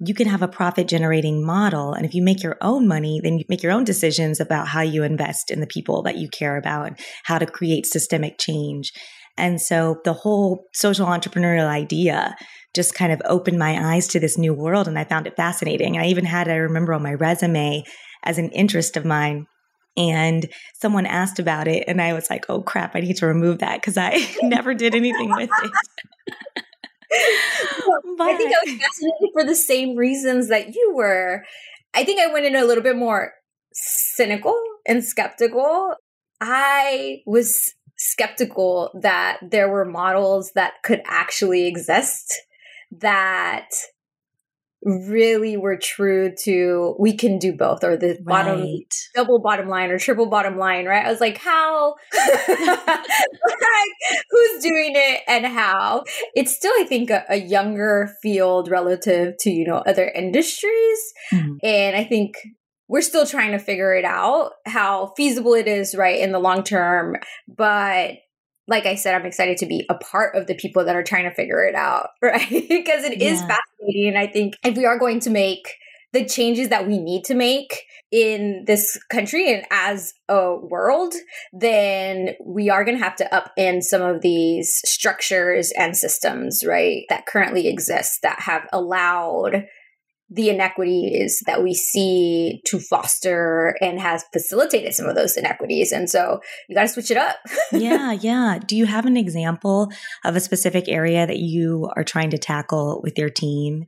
you 0.00 0.14
can 0.14 0.26
have 0.26 0.42
a 0.42 0.48
profit 0.48 0.88
generating 0.88 1.44
model. 1.44 1.92
And 1.92 2.04
if 2.04 2.14
you 2.14 2.22
make 2.22 2.42
your 2.42 2.56
own 2.60 2.88
money, 2.88 3.20
then 3.22 3.38
you 3.38 3.44
make 3.48 3.62
your 3.62 3.72
own 3.72 3.84
decisions 3.84 4.40
about 4.40 4.68
how 4.68 4.82
you 4.82 5.04
invest 5.04 5.50
in 5.50 5.60
the 5.60 5.66
people 5.66 6.02
that 6.02 6.18
you 6.18 6.28
care 6.28 6.56
about 6.56 6.88
and 6.88 6.98
how 7.24 7.38
to 7.38 7.46
create 7.46 7.86
systemic 7.86 8.38
change. 8.38 8.92
And 9.36 9.60
so 9.60 10.00
the 10.04 10.12
whole 10.12 10.66
social 10.74 11.06
entrepreneurial 11.06 11.66
idea 11.66 12.34
just 12.74 12.94
kind 12.94 13.12
of 13.12 13.22
opened 13.24 13.58
my 13.58 13.94
eyes 13.94 14.08
to 14.08 14.20
this 14.20 14.36
new 14.36 14.52
world. 14.52 14.88
And 14.88 14.98
I 14.98 15.04
found 15.04 15.26
it 15.26 15.36
fascinating. 15.36 15.96
I 15.96 16.06
even 16.06 16.24
had, 16.24 16.48
I 16.48 16.56
remember 16.56 16.92
on 16.92 17.02
my 17.02 17.14
resume 17.14 17.84
as 18.22 18.38
an 18.38 18.50
interest 18.50 18.96
of 18.96 19.04
mine, 19.04 19.46
and 19.96 20.48
someone 20.80 21.06
asked 21.06 21.38
about 21.38 21.68
it 21.68 21.84
and 21.86 22.02
i 22.02 22.12
was 22.12 22.28
like 22.28 22.44
oh 22.48 22.60
crap 22.60 22.96
i 22.96 23.00
need 23.00 23.16
to 23.16 23.26
remove 23.26 23.60
that 23.60 23.80
because 23.80 23.96
i 23.96 24.28
never 24.42 24.74
did 24.74 24.92
anything 24.92 25.30
with 25.30 25.48
it 25.62 25.70
but, 28.18 28.28
I 28.28 28.36
think 28.36 28.52
I 28.52 28.58
was 28.64 28.80
fascinated 28.80 29.30
for 29.32 29.44
the 29.44 29.54
same 29.54 29.96
reasons 29.96 30.48
that 30.48 30.74
you 30.74 30.92
were. 30.94 31.44
I 31.92 32.04
think 32.04 32.20
I 32.20 32.32
went 32.32 32.46
in 32.46 32.56
a 32.56 32.64
little 32.64 32.82
bit 32.82 32.96
more 32.96 33.34
cynical 33.72 34.58
and 34.86 35.04
skeptical. 35.04 35.94
I 36.40 37.22
was 37.26 37.74
skeptical 37.96 38.90
that 39.00 39.38
there 39.48 39.68
were 39.68 39.84
models 39.84 40.52
that 40.54 40.74
could 40.82 41.02
actually 41.06 41.66
exist 41.66 42.34
that 43.00 43.68
really 44.84 45.56
were 45.56 45.78
true 45.78 46.32
to 46.42 46.94
we 46.98 47.16
can 47.16 47.38
do 47.38 47.54
both 47.54 47.82
or 47.82 47.96
the 47.96 48.08
right. 48.08 48.24
bottom 48.24 48.78
double 49.14 49.38
bottom 49.38 49.66
line 49.66 49.90
or 49.90 49.98
triple 49.98 50.26
bottom 50.26 50.58
line 50.58 50.84
right 50.84 51.06
i 51.06 51.10
was 51.10 51.20
like 51.20 51.38
how 51.38 51.94
like, 52.38 52.58
who's 54.30 54.62
doing 54.62 54.92
it 54.94 55.22
and 55.26 55.46
how 55.46 56.04
it's 56.34 56.54
still 56.54 56.72
i 56.78 56.84
think 56.84 57.08
a, 57.08 57.24
a 57.30 57.36
younger 57.36 58.14
field 58.20 58.68
relative 58.70 59.34
to 59.38 59.50
you 59.50 59.66
know 59.66 59.78
other 59.86 60.06
industries 60.08 61.12
mm-hmm. 61.32 61.54
and 61.62 61.96
i 61.96 62.04
think 62.04 62.36
we're 62.86 63.00
still 63.00 63.24
trying 63.24 63.52
to 63.52 63.58
figure 63.58 63.94
it 63.94 64.04
out 64.04 64.52
how 64.66 65.14
feasible 65.16 65.54
it 65.54 65.66
is 65.66 65.94
right 65.94 66.20
in 66.20 66.30
the 66.30 66.38
long 66.38 66.62
term 66.62 67.16
but 67.48 68.16
like 68.66 68.86
I 68.86 68.94
said, 68.94 69.14
I'm 69.14 69.26
excited 69.26 69.58
to 69.58 69.66
be 69.66 69.86
a 69.90 69.94
part 69.94 70.36
of 70.36 70.46
the 70.46 70.54
people 70.54 70.84
that 70.84 70.96
are 70.96 71.02
trying 71.02 71.24
to 71.24 71.34
figure 71.34 71.64
it 71.64 71.74
out, 71.74 72.10
right? 72.22 72.48
because 72.48 73.04
it 73.04 73.20
yeah. 73.20 73.30
is 73.30 73.40
fascinating. 73.40 74.08
And 74.08 74.18
I 74.18 74.26
think 74.26 74.54
if 74.64 74.76
we 74.76 74.86
are 74.86 74.98
going 74.98 75.20
to 75.20 75.30
make 75.30 75.68
the 76.12 76.24
changes 76.24 76.68
that 76.68 76.86
we 76.86 76.98
need 76.98 77.24
to 77.24 77.34
make 77.34 77.82
in 78.12 78.64
this 78.66 78.96
country 79.10 79.52
and 79.52 79.64
as 79.70 80.14
a 80.28 80.54
world, 80.54 81.12
then 81.52 82.36
we 82.46 82.70
are 82.70 82.84
going 82.84 82.96
to 82.96 83.02
have 83.02 83.16
to 83.16 83.28
upend 83.32 83.82
some 83.82 84.00
of 84.00 84.22
these 84.22 84.80
structures 84.84 85.72
and 85.76 85.96
systems, 85.96 86.64
right, 86.64 87.02
that 87.08 87.26
currently 87.26 87.66
exist 87.66 88.20
that 88.22 88.40
have 88.40 88.68
allowed 88.72 89.66
the 90.34 90.50
inequities 90.50 91.42
that 91.46 91.62
we 91.62 91.74
see 91.74 92.60
to 92.66 92.80
foster 92.80 93.76
and 93.80 94.00
has 94.00 94.24
facilitated 94.32 94.92
some 94.92 95.06
of 95.06 95.14
those 95.14 95.36
inequities. 95.36 95.92
And 95.92 96.10
so 96.10 96.40
you 96.68 96.74
got 96.74 96.82
to 96.82 96.88
switch 96.88 97.10
it 97.10 97.16
up. 97.16 97.36
yeah, 97.72 98.12
yeah. 98.12 98.58
Do 98.64 98.76
you 98.76 98.86
have 98.86 99.06
an 99.06 99.16
example 99.16 99.92
of 100.24 100.34
a 100.34 100.40
specific 100.40 100.88
area 100.88 101.26
that 101.26 101.38
you 101.38 101.88
are 101.96 102.04
trying 102.04 102.30
to 102.30 102.38
tackle 102.38 103.00
with 103.02 103.16
your 103.16 103.30
team 103.30 103.84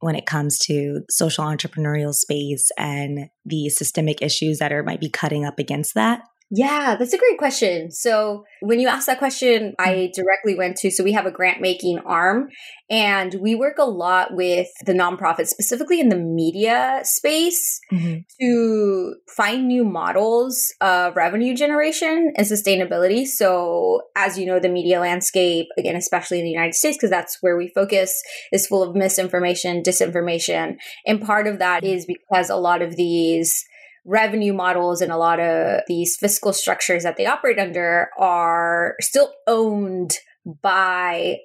when 0.00 0.16
it 0.16 0.24
comes 0.24 0.58
to 0.60 1.02
social 1.10 1.44
entrepreneurial 1.44 2.14
space 2.14 2.70
and 2.78 3.28
the 3.44 3.68
systemic 3.68 4.22
issues 4.22 4.58
that 4.58 4.72
are 4.72 4.82
might 4.82 5.00
be 5.00 5.10
cutting 5.10 5.44
up 5.44 5.58
against 5.58 5.94
that? 5.94 6.22
Yeah, 6.52 6.96
that's 6.96 7.12
a 7.12 7.18
great 7.18 7.38
question. 7.38 7.92
So, 7.92 8.44
when 8.60 8.80
you 8.80 8.88
asked 8.88 9.06
that 9.06 9.20
question, 9.20 9.74
I 9.78 9.88
mm. 9.88 10.12
directly 10.12 10.56
went 10.56 10.76
to 10.78 10.90
so 10.90 11.04
we 11.04 11.12
have 11.12 11.24
a 11.24 11.30
grant 11.30 11.60
making 11.60 12.00
arm 12.00 12.48
and 12.90 13.36
we 13.40 13.54
work 13.54 13.78
a 13.78 13.84
lot 13.84 14.34
with 14.34 14.66
the 14.84 14.92
nonprofits, 14.92 15.46
specifically 15.46 16.00
in 16.00 16.08
the 16.08 16.16
media 16.16 17.02
space, 17.04 17.80
mm-hmm. 17.92 18.22
to 18.40 19.14
find 19.28 19.68
new 19.68 19.84
models 19.84 20.74
of 20.80 21.14
revenue 21.14 21.54
generation 21.54 22.32
and 22.36 22.46
sustainability. 22.48 23.26
So, 23.26 24.02
as 24.16 24.36
you 24.36 24.44
know, 24.44 24.58
the 24.58 24.68
media 24.68 24.98
landscape, 24.98 25.68
again, 25.78 25.94
especially 25.94 26.40
in 26.40 26.44
the 26.44 26.50
United 26.50 26.74
States, 26.74 26.96
because 26.96 27.10
that's 27.10 27.38
where 27.42 27.56
we 27.56 27.68
focus, 27.68 28.20
is 28.50 28.66
full 28.66 28.82
of 28.82 28.96
misinformation, 28.96 29.84
disinformation. 29.84 30.78
And 31.06 31.22
part 31.22 31.46
of 31.46 31.60
that 31.60 31.84
is 31.84 32.06
because 32.06 32.50
a 32.50 32.56
lot 32.56 32.82
of 32.82 32.96
these 32.96 33.64
revenue 34.10 34.52
models 34.52 35.00
and 35.00 35.12
a 35.12 35.16
lot 35.16 35.38
of 35.38 35.82
these 35.86 36.16
fiscal 36.16 36.52
structures 36.52 37.04
that 37.04 37.16
they 37.16 37.26
operate 37.26 37.58
under 37.58 38.10
are 38.18 38.96
still 39.00 39.32
owned 39.46 40.16
by 40.62 41.38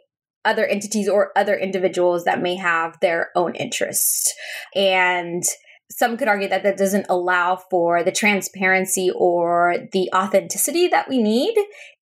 other 0.44 0.66
entities 0.66 1.08
or 1.08 1.32
other 1.38 1.56
individuals 1.56 2.24
that 2.24 2.42
may 2.42 2.56
have 2.56 2.98
their 3.02 3.30
own 3.36 3.56
interests. 3.56 4.34
And 4.76 5.44
some 5.92 6.18
could 6.18 6.28
argue 6.28 6.48
that 6.50 6.64
that 6.64 6.78
doesn't 6.78 7.06
allow 7.08 7.56
for 7.70 8.04
the 8.04 8.12
transparency 8.12 9.12
or 9.16 9.76
the 9.92 10.10
authenticity 10.16 10.88
that 10.88 11.08
we 11.08 11.22
need 11.22 11.56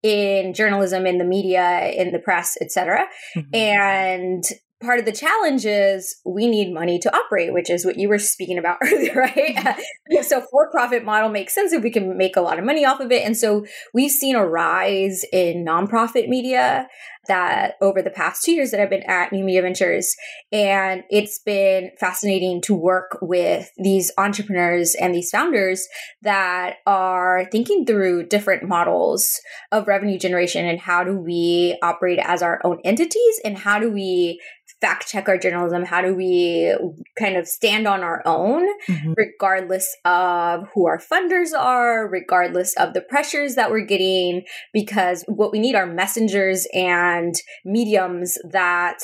in 0.05 0.55
journalism 0.55 1.07
in 1.07 1.19
the 1.19 1.25
media 1.25 1.89
in 1.89 2.13
the 2.13 2.19
press 2.19 2.57
etc 2.61 3.07
mm-hmm. 3.37 3.55
and 3.55 4.45
part 4.83 4.99
of 4.99 5.05
the 5.05 5.13
challenge 5.13 5.65
is 5.65 6.21
we 6.25 6.47
need 6.47 6.73
money 6.73 6.99
to 6.99 7.17
operate, 7.17 7.53
which 7.53 7.71
is 7.71 7.85
what 7.85 7.99
you 7.99 8.09
were 8.09 8.19
speaking 8.19 8.59
about 8.59 8.79
earlier, 8.83 9.15
right? 9.15 9.55
Mm-hmm. 9.57 10.23
so 10.23 10.43
for 10.51 10.71
profit 10.71 11.05
model 11.05 11.29
makes 11.29 11.55
sense 11.55 11.73
if 11.73 11.83
we 11.83 11.91
can 11.91 12.17
make 12.17 12.37
a 12.37 12.41
lot 12.41 12.59
of 12.59 12.65
money 12.65 12.85
off 12.85 13.01
of 13.01 13.11
it. 13.11 13.25
And 13.25 13.37
so 13.37 13.65
we've 13.95 14.11
seen 14.11 14.37
a 14.37 14.47
rise 14.47 15.25
in 15.33 15.65
nonprofit 15.65 16.29
media 16.29 16.89
that 17.29 17.75
over 17.81 18.03
the 18.03 18.11
past 18.11 18.43
two 18.43 18.53
years 18.53 18.73
that 18.73 18.81
I've 18.81 18.91
been 18.91 19.05
at 19.05 19.33
New 19.33 19.45
Media 19.45 19.63
Ventures. 19.63 20.15
And 20.51 21.05
it's 21.09 21.39
been 21.39 21.91
fascinating 21.99 22.61
to 22.63 22.75
work 22.75 23.19
with 23.23 23.71
these 23.79 24.11
entrepreneurs 24.19 24.97
and 25.01 25.15
these 25.15 25.31
founders 25.31 25.87
that 26.23 26.77
are 26.87 27.47
thinking 27.53 27.87
through 27.87 28.27
different 28.27 28.65
models 28.65 29.31
of 29.71 29.87
revenue 29.87 30.19
generation 30.19 30.67
and 30.67 30.81
how 30.81 31.05
do 31.05 31.17
we 31.17 31.79
operate 31.83 32.19
as 32.21 32.43
our 32.43 32.61
own 32.65 32.81
entities 32.85 33.41
and 33.45 33.59
how 33.59 33.79
do 33.79 33.91
we 33.91 34.41
fact 34.83 35.09
check 35.09 35.29
our 35.29 35.39
journalism? 35.39 35.85
How 35.85 36.03
do 36.03 36.15
we 36.15 36.77
kind 37.19 37.37
of 37.37 37.47
stand 37.47 37.87
on 37.87 38.03
our 38.03 38.23
own, 38.27 38.67
mm-hmm. 38.89 39.15
regardless 39.17 39.97
of 40.05 40.69
who 40.75 40.87
our 40.87 40.99
funders 40.99 41.57
are, 41.59 42.07
regardless 42.09 42.77
of 42.77 42.93
the 42.93 43.01
pressures 43.01 43.55
that 43.55 43.71
we're 43.71 43.87
getting? 43.87 44.43
Because 44.75 45.25
what 45.27 45.53
we 45.53 45.61
need 45.61 45.77
are 45.77 45.87
messengers 45.87 46.67
and 46.75 47.35
mediums 47.65 48.37
that 48.51 48.99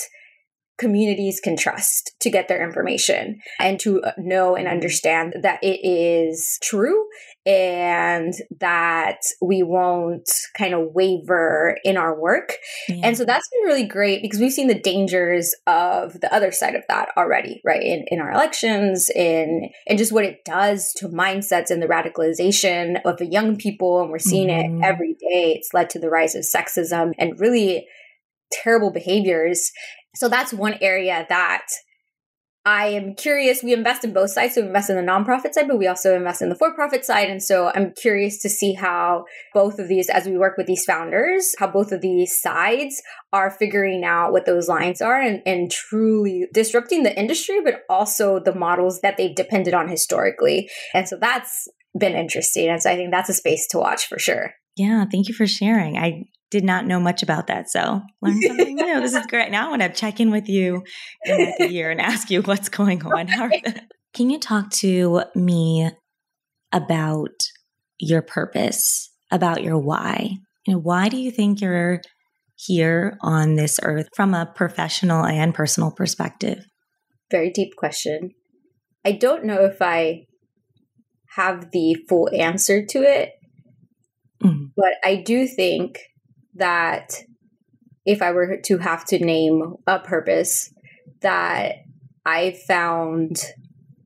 communities 0.78 1.40
can 1.40 1.56
trust 1.56 2.12
to 2.20 2.30
get 2.30 2.48
their 2.48 2.64
information 2.64 3.40
and 3.58 3.80
to 3.80 4.02
know 4.16 4.54
and 4.54 4.68
understand 4.68 5.34
that 5.42 5.62
it 5.62 5.80
is 5.82 6.58
true 6.62 7.04
and 7.44 8.34
that 8.60 9.20
we 9.40 9.62
won't 9.62 10.28
kind 10.56 10.74
of 10.74 10.92
waver 10.92 11.76
in 11.82 11.96
our 11.96 12.18
work. 12.18 12.52
Yeah. 12.88 13.00
And 13.04 13.16
so 13.16 13.24
that's 13.24 13.48
been 13.48 13.66
really 13.66 13.86
great 13.86 14.22
because 14.22 14.38
we've 14.38 14.52
seen 14.52 14.68
the 14.68 14.78
dangers 14.78 15.54
of 15.66 16.20
the 16.20 16.32
other 16.32 16.52
side 16.52 16.74
of 16.74 16.84
that 16.88 17.08
already, 17.16 17.60
right? 17.64 17.82
In, 17.82 18.04
in 18.08 18.20
our 18.20 18.30
elections, 18.30 19.10
in 19.10 19.70
and 19.86 19.98
just 19.98 20.12
what 20.12 20.24
it 20.24 20.44
does 20.44 20.92
to 20.98 21.08
mindsets 21.08 21.70
and 21.70 21.82
the 21.82 21.86
radicalization 21.86 23.00
of 23.04 23.16
the 23.16 23.26
young 23.26 23.56
people. 23.56 24.02
And 24.02 24.10
we're 24.10 24.18
seeing 24.18 24.48
mm-hmm. 24.48 24.82
it 24.82 24.86
every 24.86 25.14
day. 25.14 25.54
It's 25.56 25.72
led 25.72 25.90
to 25.90 25.98
the 25.98 26.10
rise 26.10 26.34
of 26.34 26.44
sexism 26.44 27.12
and 27.18 27.40
really 27.40 27.86
terrible 28.52 28.90
behaviors 28.90 29.70
so 30.14 30.28
that's 30.28 30.52
one 30.52 30.76
area 30.80 31.26
that 31.28 31.66
I 32.68 32.88
am 32.88 33.14
curious. 33.14 33.62
We 33.62 33.72
invest 33.72 34.04
in 34.04 34.12
both 34.12 34.30
sides. 34.30 34.54
So 34.54 34.60
we 34.60 34.66
invest 34.66 34.90
in 34.90 34.96
the 34.96 35.02
nonprofit 35.02 35.54
side, 35.54 35.68
but 35.68 35.78
we 35.78 35.86
also 35.86 36.14
invest 36.14 36.42
in 36.42 36.50
the 36.50 36.54
for 36.54 36.74
profit 36.74 37.02
side. 37.02 37.30
And 37.30 37.42
so 37.42 37.72
I'm 37.74 37.92
curious 37.92 38.42
to 38.42 38.50
see 38.50 38.74
how 38.74 39.24
both 39.54 39.78
of 39.78 39.88
these, 39.88 40.10
as 40.10 40.26
we 40.26 40.36
work 40.36 40.58
with 40.58 40.66
these 40.66 40.84
founders, 40.84 41.54
how 41.58 41.68
both 41.68 41.92
of 41.92 42.02
these 42.02 42.38
sides 42.38 43.00
are 43.32 43.50
figuring 43.50 44.04
out 44.04 44.32
what 44.32 44.44
those 44.44 44.68
lines 44.68 45.00
are 45.00 45.18
and, 45.18 45.40
and 45.46 45.70
truly 45.70 46.46
disrupting 46.52 47.04
the 47.04 47.18
industry, 47.18 47.60
but 47.64 47.82
also 47.88 48.38
the 48.38 48.54
models 48.54 49.00
that 49.00 49.16
they've 49.16 49.34
depended 49.34 49.72
on 49.72 49.88
historically. 49.88 50.68
And 50.92 51.08
so 51.08 51.16
that's 51.18 51.68
been 51.98 52.16
interesting. 52.16 52.68
And 52.68 52.82
so 52.82 52.90
I 52.90 52.96
think 52.96 53.12
that's 53.12 53.30
a 53.30 53.34
space 53.34 53.66
to 53.68 53.78
watch 53.78 54.06
for 54.06 54.18
sure. 54.18 54.52
Yeah, 54.76 55.06
thank 55.10 55.28
you 55.28 55.34
for 55.34 55.46
sharing. 55.46 55.96
I 55.96 56.24
did 56.50 56.64
not 56.64 56.86
know 56.86 56.98
much 56.98 57.22
about 57.22 57.46
that. 57.48 57.70
So 57.70 58.02
learn 58.22 58.40
something 58.46 58.76
new. 58.76 59.00
This 59.00 59.14
is 59.14 59.26
great. 59.26 59.50
Now 59.50 59.66
I 59.66 59.70
want 59.70 59.82
to 59.82 59.88
check 59.90 60.20
in 60.20 60.30
with 60.30 60.48
you 60.48 60.84
in 61.24 61.44
like 61.44 61.60
a 61.60 61.72
year 61.72 61.90
and 61.90 62.00
ask 62.00 62.30
you 62.30 62.42
what's 62.42 62.68
going 62.68 63.04
on. 63.04 63.28
Can 64.14 64.30
you 64.30 64.38
talk 64.38 64.70
to 64.70 65.22
me 65.34 65.90
about 66.72 67.34
your 67.98 68.22
purpose, 68.22 69.10
about 69.30 69.62
your 69.62 69.78
why? 69.78 70.30
You 70.66 70.74
know, 70.74 70.80
why 70.80 71.08
do 71.08 71.16
you 71.16 71.30
think 71.30 71.60
you're 71.60 72.00
here 72.56 73.16
on 73.20 73.54
this 73.54 73.78
earth 73.82 74.08
from 74.16 74.34
a 74.34 74.50
professional 74.54 75.24
and 75.24 75.54
personal 75.54 75.90
perspective? 75.90 76.64
Very 77.30 77.50
deep 77.50 77.76
question. 77.76 78.30
I 79.04 79.12
don't 79.12 79.44
know 79.44 79.64
if 79.64 79.80
I 79.80 80.24
have 81.36 81.70
the 81.70 81.96
full 82.08 82.28
answer 82.34 82.84
to 82.84 83.02
it, 83.02 83.32
mm-hmm. 84.42 84.66
but 84.76 84.94
I 85.04 85.16
do 85.16 85.46
think 85.46 86.00
that 86.58 87.14
if 88.04 88.22
I 88.22 88.32
were 88.32 88.58
to 88.64 88.78
have 88.78 89.04
to 89.06 89.18
name 89.18 89.74
a 89.86 89.98
purpose, 89.98 90.72
that 91.20 91.76
I 92.24 92.56
found 92.66 93.36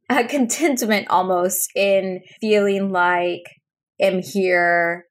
a 0.09 0.25
contentment 0.29 1.09
almost 1.11 1.71
in 1.75 2.21
feeling 2.41 2.91
like 2.91 3.43
I'm 4.03 4.23
here 4.23 5.07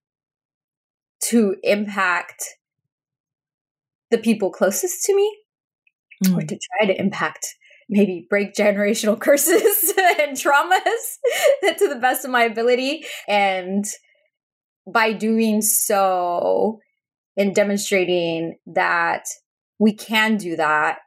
to 1.29 1.55
impact 1.63 2.43
the 4.09 4.17
people 4.17 4.51
closest 4.51 5.03
to 5.05 5.15
me 5.15 5.37
mm. 6.25 6.37
or 6.37 6.41
to 6.41 6.57
try 6.57 6.87
to 6.87 6.99
impact 6.99 7.47
maybe 7.89 8.25
break 8.29 8.53
generational 8.57 9.19
curses 9.19 9.93
and 10.19 10.37
traumas 10.37 11.17
to 11.77 11.87
the 11.87 11.99
best 12.01 12.25
of 12.25 12.31
my 12.31 12.43
ability 12.43 13.05
and 13.27 13.85
by 14.91 15.13
doing 15.13 15.61
so 15.61 16.79
and 17.37 17.55
demonstrating 17.55 18.57
that 18.65 19.25
we 19.79 19.93
can 19.93 20.37
do 20.37 20.55
that 20.55 20.99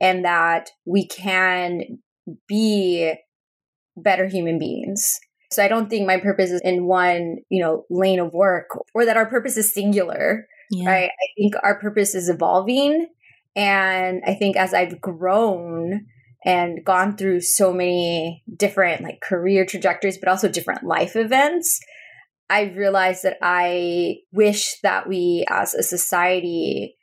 and 0.00 0.24
that 0.24 0.70
we 0.84 1.06
can 1.06 1.98
be 2.46 3.12
better 3.96 4.26
human 4.26 4.58
beings. 4.58 5.18
So 5.52 5.64
I 5.64 5.68
don't 5.68 5.90
think 5.90 6.06
my 6.06 6.18
purpose 6.18 6.50
is 6.50 6.60
in 6.62 6.86
one, 6.86 7.38
you 7.48 7.60
know, 7.60 7.84
lane 7.90 8.20
of 8.20 8.32
work 8.32 8.68
or 8.94 9.04
that 9.04 9.16
our 9.16 9.26
purpose 9.26 9.56
is 9.56 9.74
singular. 9.74 10.46
Yeah. 10.70 10.88
Right. 10.88 11.10
I 11.10 11.26
think 11.36 11.54
our 11.62 11.80
purpose 11.80 12.14
is 12.14 12.28
evolving. 12.28 13.08
And 13.56 14.22
I 14.24 14.34
think 14.34 14.56
as 14.56 14.72
I've 14.72 15.00
grown 15.00 16.06
and 16.44 16.84
gone 16.84 17.16
through 17.16 17.40
so 17.40 17.72
many 17.72 18.44
different 18.56 19.02
like 19.02 19.20
career 19.20 19.66
trajectories, 19.66 20.18
but 20.18 20.28
also 20.28 20.48
different 20.48 20.84
life 20.84 21.16
events, 21.16 21.80
I 22.50 22.72
realized 22.76 23.22
that 23.22 23.38
I 23.40 24.16
wish 24.32 24.80
that 24.82 25.08
we 25.08 25.44
as 25.48 25.74
a 25.74 25.82
society 25.82 26.96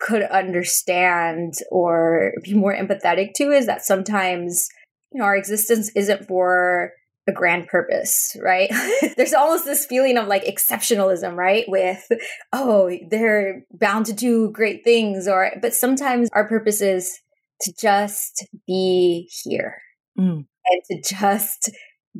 could 0.00 0.22
understand 0.22 1.54
or 1.70 2.32
be 2.42 2.54
more 2.54 2.74
empathetic 2.74 3.34
to 3.34 3.50
is 3.50 3.66
that 3.66 3.84
sometimes 3.84 4.68
you 5.12 5.18
know 5.18 5.24
our 5.24 5.36
existence 5.36 5.90
isn't 5.94 6.26
for 6.26 6.92
a 7.28 7.32
grand 7.32 7.66
purpose, 7.68 8.34
right? 8.42 8.70
There's 9.16 9.34
almost 9.34 9.66
this 9.66 9.84
feeling 9.84 10.16
of 10.16 10.26
like 10.26 10.44
exceptionalism, 10.46 11.36
right? 11.36 11.66
With, 11.68 12.08
oh, 12.52 12.90
they're 13.10 13.64
bound 13.70 14.06
to 14.06 14.14
do 14.14 14.50
great 14.50 14.82
things, 14.82 15.28
or, 15.28 15.52
but 15.60 15.74
sometimes 15.74 16.30
our 16.32 16.48
purpose 16.48 16.80
is 16.80 17.20
to 17.60 17.72
just 17.78 18.46
be 18.66 19.30
here 19.44 19.76
mm. 20.18 20.46
and 20.46 20.82
to 20.90 21.14
just 21.14 21.70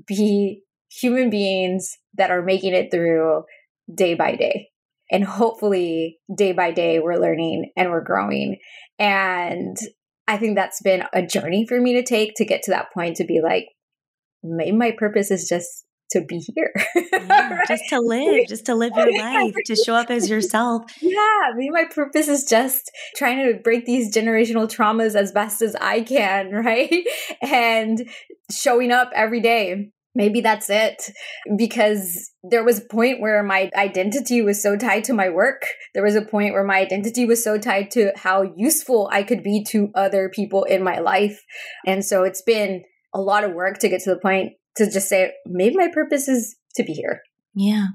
be 0.07 0.62
human 1.01 1.31
beings 1.31 1.97
that 2.15 2.31
are 2.31 2.43
making 2.43 2.75
it 2.75 2.91
through 2.91 3.45
day 3.93 4.15
by 4.15 4.37
day. 4.37 4.69
And 5.11 5.25
hopefully, 5.25 6.19
day 6.35 6.53
by 6.53 6.71
day, 6.71 6.99
we're 6.99 7.17
learning 7.17 7.73
and 7.77 7.91
we're 7.91 8.05
growing. 8.05 8.59
And 8.99 9.77
I 10.27 10.37
think 10.37 10.57
that's 10.57 10.83
been 10.83 11.05
a 11.15 11.25
journey 11.25 11.67
for 11.67 11.81
me 11.81 11.95
to 11.95 12.03
take 12.03 12.35
to 12.37 12.45
get 12.45 12.63
to 12.65 12.73
that 12.73 12.93
point 12.93 13.17
to 13.17 13.25
be 13.25 13.41
like, 13.43 13.67
maybe 14.43 14.77
my 14.77 14.93
purpose 14.93 15.31
is 15.31 15.49
just 15.49 15.87
to 16.11 16.23
be 16.23 16.39
here. 16.55 16.73
yeah, 16.95 17.55
right? 17.55 17.69
Just 17.69 17.85
to 17.91 18.01
live, 18.01 18.49
just 18.49 18.67
to 18.67 18.75
live 18.75 18.93
your 18.97 19.19
life, 19.19 19.55
to 19.67 19.77
show 19.77 19.95
up 19.95 20.11
as 20.11 20.29
yourself. 20.29 20.85
Yeah, 21.01 21.53
maybe 21.55 21.71
my 21.71 21.85
purpose 21.85 22.29
is 22.29 22.45
just 22.45 22.91
trying 23.17 23.39
to 23.47 23.59
break 23.61 23.85
these 23.85 24.15
generational 24.15 24.69
traumas 24.69 25.15
as 25.15 25.33
best 25.33 25.63
as 25.63 25.75
I 25.81 26.03
can, 26.03 26.51
right? 26.53 27.05
And 27.43 28.09
showing 28.51 28.91
up 28.91 29.11
every 29.15 29.41
day 29.41 29.91
maybe 30.18 30.42
that's 30.42 30.68
it. 30.68 31.11
Because 31.57 32.31
there 32.42 32.64
was 32.64 32.81
a 32.81 32.85
point 32.85 33.20
where 33.20 33.42
my 33.42 33.70
identity 33.74 34.42
was 34.42 34.61
so 34.61 34.76
tied 34.76 35.04
to 35.04 35.14
my 35.14 35.31
work. 35.31 35.62
There 35.94 36.02
was 36.02 36.16
a 36.16 36.22
point 36.22 36.52
where 36.52 36.64
my 36.64 36.78
identity 36.78 37.24
was 37.24 37.42
so 37.42 37.57
tied 37.57 37.90
to 37.92 38.12
how 38.16 38.52
useful 38.57 39.09
i 39.12 39.22
could 39.22 39.42
be 39.42 39.64
to 39.68 39.90
other 39.94 40.28
people 40.28 40.64
in 40.64 40.85
my 40.85 40.98
life. 40.98 41.40
And 41.87 42.04
so 42.04 42.24
it's 42.24 42.42
been 42.42 42.83
a 43.14 43.20
lot 43.20 43.44
of 43.44 43.52
work 43.52 43.78
to 43.78 43.88
get 43.88 44.02
to 44.02 44.11
the 44.11 44.20
point 44.20 44.52
to 44.76 44.90
just 44.90 45.09
say 45.09 45.33
maybe 45.46 45.76
my 45.76 45.88
purpose 45.88 46.28
is 46.28 46.57
to 46.74 46.83
be 46.83 46.92
here. 46.92 47.22
Yeah. 47.54 47.87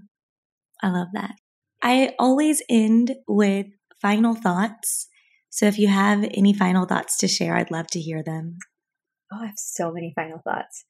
I 0.82 0.90
love 0.90 1.10
that. 1.14 1.36
I 1.82 2.16
always 2.18 2.62
end 2.70 3.16
with 3.28 3.68
final 4.02 4.34
thoughts. 4.34 5.08
So 5.50 5.68
if 5.68 5.78
you 5.78 5.90
have 5.90 6.24
any 6.34 6.54
final 6.54 6.86
thoughts 6.86 7.18
to 7.20 7.28
share 7.28 7.56
i'd 7.58 7.70
love 7.70 7.88
to 7.88 8.00
hear 8.00 8.24
them. 8.24 8.58
Oh 9.32 9.44
i 9.44 9.48
have 9.48 9.58
so 9.58 9.92
many 9.92 10.14
final 10.16 10.40
thoughts 10.40 10.86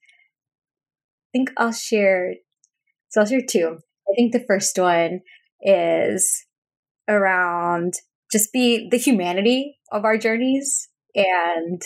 think 1.34 1.50
I'll 1.58 1.72
share. 1.72 2.34
So 3.10 3.20
I'll 3.20 3.26
share 3.26 3.42
two. 3.46 3.78
I 4.08 4.14
think 4.16 4.32
the 4.32 4.44
first 4.46 4.78
one 4.78 5.20
is 5.60 6.46
around 7.08 7.94
just 8.32 8.52
be 8.52 8.88
the 8.88 8.96
humanity 8.96 9.78
of 9.92 10.04
our 10.04 10.16
journeys 10.16 10.88
and 11.14 11.82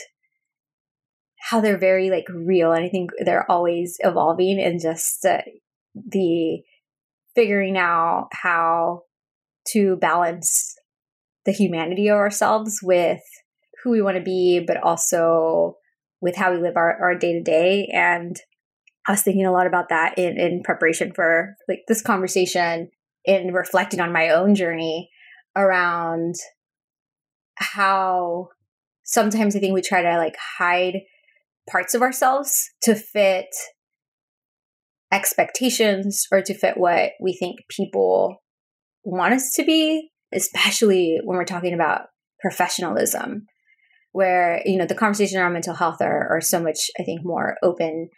how 1.41 1.61
they're 1.61 1.79
very 1.79 2.11
like 2.11 2.27
real 2.29 2.73
and 2.73 2.85
i 2.85 2.89
think 2.89 3.11
they're 3.25 3.51
always 3.51 3.97
evolving 4.01 4.61
and 4.61 4.81
just 4.81 5.25
uh, 5.25 5.43
the 5.95 6.63
figuring 7.35 7.77
out 7.77 8.29
how 8.33 9.03
to 9.67 9.97
balance 9.97 10.75
the 11.45 11.53
humanity 11.53 12.09
of 12.09 12.17
ourselves 12.17 12.81
with 12.83 13.23
who 13.83 13.91
we 13.91 14.03
want 14.03 14.17
to 14.17 14.23
be 14.23 14.63
but 14.65 14.77
also 14.79 15.77
with 16.21 16.37
how 16.37 16.53
we 16.53 16.61
live 16.61 16.77
our 16.77 17.15
day 17.17 17.35
to 17.35 17.43
day 17.43 17.89
and 17.93 18.41
I 19.09 19.13
was 19.13 19.23
thinking 19.23 19.47
a 19.47 19.53
lot 19.53 19.67
about 19.67 19.89
that 19.89 20.19
in, 20.19 20.39
in 20.39 20.63
preparation 20.63 21.13
for 21.15 21.57
like 21.67 21.81
this 21.89 22.03
conversation 22.03 22.91
and 23.27 23.55
reflecting 23.55 24.01
on 24.01 24.13
my 24.13 24.29
own 24.29 24.55
journey 24.55 25.09
around 25.57 26.35
how 27.57 28.49
sometimes 29.05 29.57
I 29.57 29.61
think 29.61 29.75
we 29.75 29.81
try 29.81 30.03
to 30.03 30.19
like 30.19 30.37
hide 30.59 31.01
parts 31.71 31.95
of 31.95 32.03
ourselves 32.03 32.71
to 32.83 32.95
fit 32.95 33.49
expectations 35.11 36.27
or 36.31 36.43
to 36.43 36.53
fit 36.53 36.77
what 36.77 37.13
we 37.19 37.33
think 37.33 37.61
people 37.71 38.37
want 39.05 39.33
us 39.33 39.53
to 39.53 39.65
be, 39.65 40.11
especially 40.35 41.19
when 41.25 41.39
we're 41.39 41.45
talking 41.47 41.73
about 41.73 42.03
professionalism, 42.43 43.47
where, 44.13 44.61
you 44.67 44.77
know, 44.77 44.87
the 44.87 44.95
conversation 44.95 45.41
around 45.41 45.55
mental 45.55 45.75
health 45.75 46.03
are, 46.03 46.29
are 46.31 46.43
so 46.43 46.61
much, 46.61 46.91
I 47.01 47.05
think, 47.05 47.23
more 47.25 47.57
open 47.63 48.11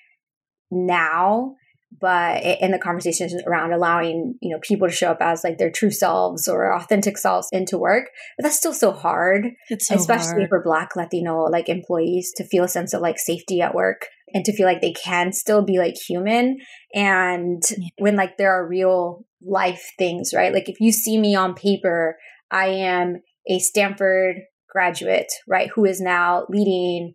now 0.71 1.55
but 1.99 2.43
in 2.45 2.71
the 2.71 2.79
conversations 2.79 3.35
around 3.47 3.73
allowing 3.73 4.37
you 4.41 4.51
know 4.51 4.61
people 4.63 4.89
to 4.89 4.95
show 4.95 5.11
up 5.11 5.21
as 5.21 5.43
like 5.43 5.59
their 5.59 5.71
true 5.71 5.91
selves 5.91 6.47
or 6.47 6.73
authentic 6.73 7.19
selves 7.19 7.49
into 7.53 7.77
work 7.77 8.11
but 8.37 8.45
that's 8.45 8.57
still 8.57 8.73
so 8.73 8.93
hard 8.93 9.49
so 9.79 9.95
especially 9.95 10.43
hard. 10.43 10.49
for 10.49 10.63
black 10.63 10.95
latino 10.95 11.45
like 11.45 11.69
employees 11.69 12.33
to 12.37 12.45
feel 12.45 12.65
a 12.65 12.69
sense 12.69 12.95
of 12.95 13.01
like 13.01 13.19
safety 13.19 13.61
at 13.61 13.75
work 13.75 14.07
and 14.33 14.45
to 14.45 14.53
feel 14.53 14.67
like 14.67 14.81
they 14.81 14.93
can 14.93 15.33
still 15.33 15.63
be 15.63 15.79
like 15.79 15.97
human 15.97 16.59
and 16.95 17.63
yeah. 17.77 17.89
when 17.99 18.15
like 18.15 18.37
there 18.37 18.53
are 18.53 18.69
real 18.69 19.25
life 19.43 19.91
things 19.99 20.33
right 20.35 20.53
like 20.53 20.69
if 20.69 20.81
you 20.81 20.93
see 20.93 21.19
me 21.19 21.35
on 21.35 21.55
paper 21.55 22.17
i 22.51 22.67
am 22.67 23.21
a 23.49 23.59
stanford 23.59 24.37
graduate 24.71 25.33
right 25.49 25.71
who 25.75 25.85
is 25.85 26.01
now 26.01 26.47
leading 26.49 27.15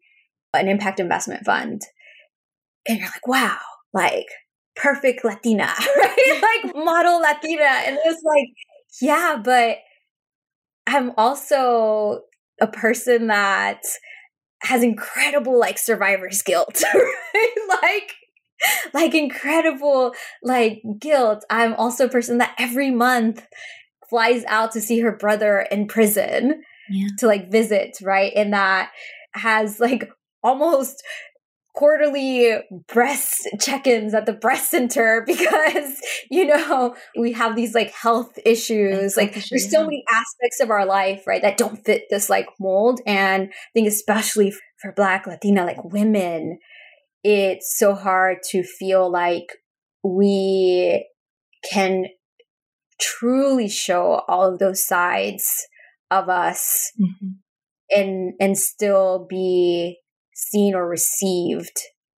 an 0.53 0.67
impact 0.67 0.99
investment 0.99 1.45
fund 1.45 1.81
and 2.87 2.99
you're 2.99 3.07
like, 3.07 3.27
wow, 3.27 3.57
like 3.93 4.27
perfect 4.75 5.23
Latina, 5.23 5.73
right? 5.97 6.41
like 6.63 6.75
model 6.75 7.21
Latina. 7.21 7.63
And 7.63 7.95
it 7.95 8.01
was 8.05 8.21
like, 8.23 8.47
yeah, 9.01 9.39
but 9.43 9.77
I'm 10.87 11.11
also 11.17 12.21
a 12.61 12.67
person 12.67 13.27
that 13.27 13.81
has 14.61 14.83
incredible 14.83 15.59
like 15.59 15.77
survivor's 15.77 16.41
guilt, 16.41 16.83
right? 16.93 17.53
like 17.81 18.13
like 18.93 19.13
incredible 19.13 20.13
like 20.43 20.81
guilt. 20.99 21.43
I'm 21.49 21.73
also 21.73 22.05
a 22.05 22.09
person 22.09 22.37
that 22.39 22.55
every 22.57 22.91
month 22.91 23.45
flies 24.09 24.43
out 24.45 24.71
to 24.73 24.81
see 24.81 24.99
her 25.01 25.15
brother 25.15 25.65
in 25.71 25.87
prison 25.87 26.63
yeah. 26.89 27.07
to 27.19 27.27
like 27.27 27.51
visit, 27.51 27.97
right? 28.01 28.31
And 28.35 28.53
that 28.53 28.91
has 29.33 29.79
like 29.79 30.09
almost 30.43 31.03
quarterly 31.75 32.57
breast 32.87 33.47
check-ins 33.59 34.13
at 34.13 34.25
the 34.25 34.33
breast 34.33 34.71
center 34.71 35.23
because 35.27 35.99
you 36.31 36.45
know 36.45 36.95
we 37.17 37.33
have 37.33 37.55
these 37.55 37.75
like 37.75 37.91
health 37.91 38.37
issues. 38.45 39.17
Like 39.17 39.33
there's 39.33 39.69
so 39.69 39.83
many 39.83 40.03
aspects 40.09 40.59
of 40.61 40.71
our 40.71 40.85
life 40.85 41.23
right 41.27 41.41
that 41.41 41.57
don't 41.57 41.83
fit 41.83 42.05
this 42.09 42.29
like 42.29 42.47
mold. 42.59 43.01
And 43.05 43.49
i 43.49 43.69
think 43.73 43.87
especially 43.87 44.53
for 44.81 44.91
black 44.91 45.27
latina 45.27 45.65
like 45.65 45.83
women 45.83 46.57
it's 47.23 47.75
so 47.77 47.95
hard 47.95 48.37
to 48.51 48.61
feel 48.63 49.11
like 49.11 49.47
we 50.03 51.07
can 51.71 52.05
truly 53.01 53.67
show 53.67 54.21
all 54.27 54.53
of 54.53 54.59
those 54.59 54.85
sides 54.85 55.43
of 56.11 56.29
us 56.29 56.91
mm-hmm. 57.01 57.29
and 57.89 58.33
and 58.39 58.57
still 58.57 59.25
be 59.27 59.97
seen 60.35 60.75
or 60.75 60.87
received 60.87 61.79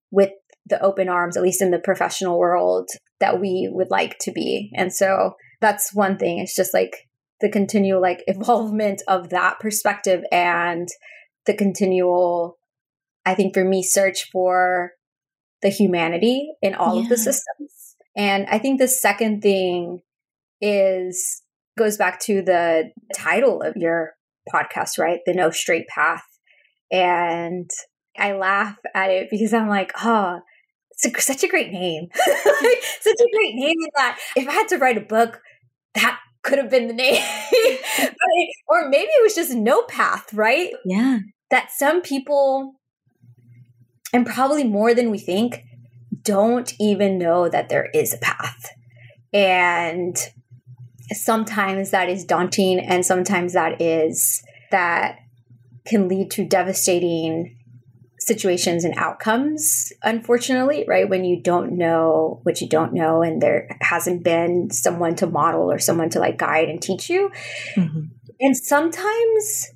with 0.10 0.32
the 0.66 0.82
open 0.82 1.10
arms, 1.10 1.38
at 1.38 1.44
least 1.44 1.62
in 1.62 1.70
the 1.70 1.78
professional 1.78 2.40
world, 2.40 2.90
that 3.20 3.40
we 3.40 3.70
would 3.72 3.92
like 3.92 4.18
to 4.22 4.32
be. 4.32 4.72
And 4.74 4.92
so 4.92 5.36
that's 5.62 5.94
one 5.94 6.18
thing. 6.18 6.40
It's 6.40 6.56
just 6.56 6.74
like 6.74 7.08
the 7.42 7.50
continual 7.50 8.02
like 8.02 8.24
involvement 8.28 9.04
of 9.08 9.30
that 9.30 9.60
perspective 9.60 10.24
and 10.32 10.88
the 11.46 11.54
continual 11.54 12.58
I 13.28 13.34
think 13.34 13.56
for 13.56 13.64
me, 13.64 13.82
search 13.82 14.30
for 14.32 14.92
the 15.64 15.70
humanity 15.70 16.52
in 16.62 16.76
all 16.76 16.96
yeah. 16.96 17.04
of 17.04 17.10
the 17.10 17.18
systems. 17.18 17.96
And 18.16 18.46
I 18.50 18.60
think 18.60 18.80
the 18.80 18.88
second 18.88 19.42
thing 19.42 20.02
is 20.62 21.42
goes 21.78 21.98
back 21.98 22.20
to 22.22 22.42
the 22.42 22.92
title 23.16 23.62
of 23.62 23.76
your 23.76 24.14
podcast, 24.54 25.00
right? 25.00 25.20
The 25.26 25.34
No 25.34 25.50
Straight 25.50 25.88
Path. 25.88 26.24
And 26.92 27.70
I 28.18 28.34
laugh 28.34 28.78
at 28.94 29.10
it 29.10 29.30
because 29.30 29.54
I'm 29.54 29.68
like, 29.68 29.92
oh, 30.04 30.40
it's 30.92 31.06
a, 31.06 31.22
such 31.22 31.44
a 31.44 31.48
great 31.48 31.72
name. 31.72 32.08
such 32.16 33.20
a 33.20 33.30
great 33.34 33.56
name 33.56 33.78
that 33.96 34.20
if 34.36 34.48
I 34.48 34.52
had 34.52 34.68
to 34.70 34.78
write 34.78 34.98
a 34.98 35.02
book, 35.02 35.42
that 35.94 36.20
could 36.44 36.58
have 36.58 36.70
been 36.70 36.88
the 36.88 36.94
name. 36.94 37.22
or 38.68 38.90
maybe 38.90 39.10
it 39.10 39.24
was 39.24 39.36
just 39.36 39.54
no 39.54 39.84
path, 39.84 40.34
right? 40.34 40.72
Yeah. 40.86 41.20
That 41.52 41.72
some 41.72 42.02
people, 42.02 42.76
and 44.14 44.26
probably 44.26 44.64
more 44.64 44.94
than 44.94 45.12
we 45.12 45.18
think, 45.18 45.64
don't 46.22 46.74
even 46.80 47.18
know 47.18 47.50
that 47.50 47.70
there 47.70 47.90
is 47.94 48.14
a 48.14 48.18
path. 48.18 48.72
And 49.34 50.18
sometimes 51.12 51.92
that 51.92 52.10
is 52.10 52.26
daunting, 52.26 52.80
and 52.80 53.06
sometimes 53.06 53.54
that 53.54 53.82
is 53.82 54.42
that 54.72 55.18
can 55.86 56.08
lead 56.08 56.32
to 56.32 56.46
devastating 56.46 57.58
situations 58.26 58.84
and 58.84 58.96
outcomes, 58.98 59.94
unfortunately, 60.02 60.84
right? 60.88 61.08
When 61.08 61.24
you 61.24 61.40
don't 61.40 61.74
know 61.74 62.40
what 62.42 62.60
you 62.60 62.68
don't 62.68 62.92
know 62.92 63.22
and 63.22 63.40
there 63.40 63.78
hasn't 63.82 64.24
been 64.24 64.72
someone 64.72 65.16
to 65.18 65.28
model 65.28 65.72
or 65.72 65.78
someone 65.78 66.10
to 66.10 66.20
like 66.20 66.40
guide 66.40 66.68
and 66.68 66.82
teach 66.82 67.08
you. 67.08 67.30
Mm-hmm. 67.76 68.06
And 68.40 68.58
sometimes, 68.58 69.70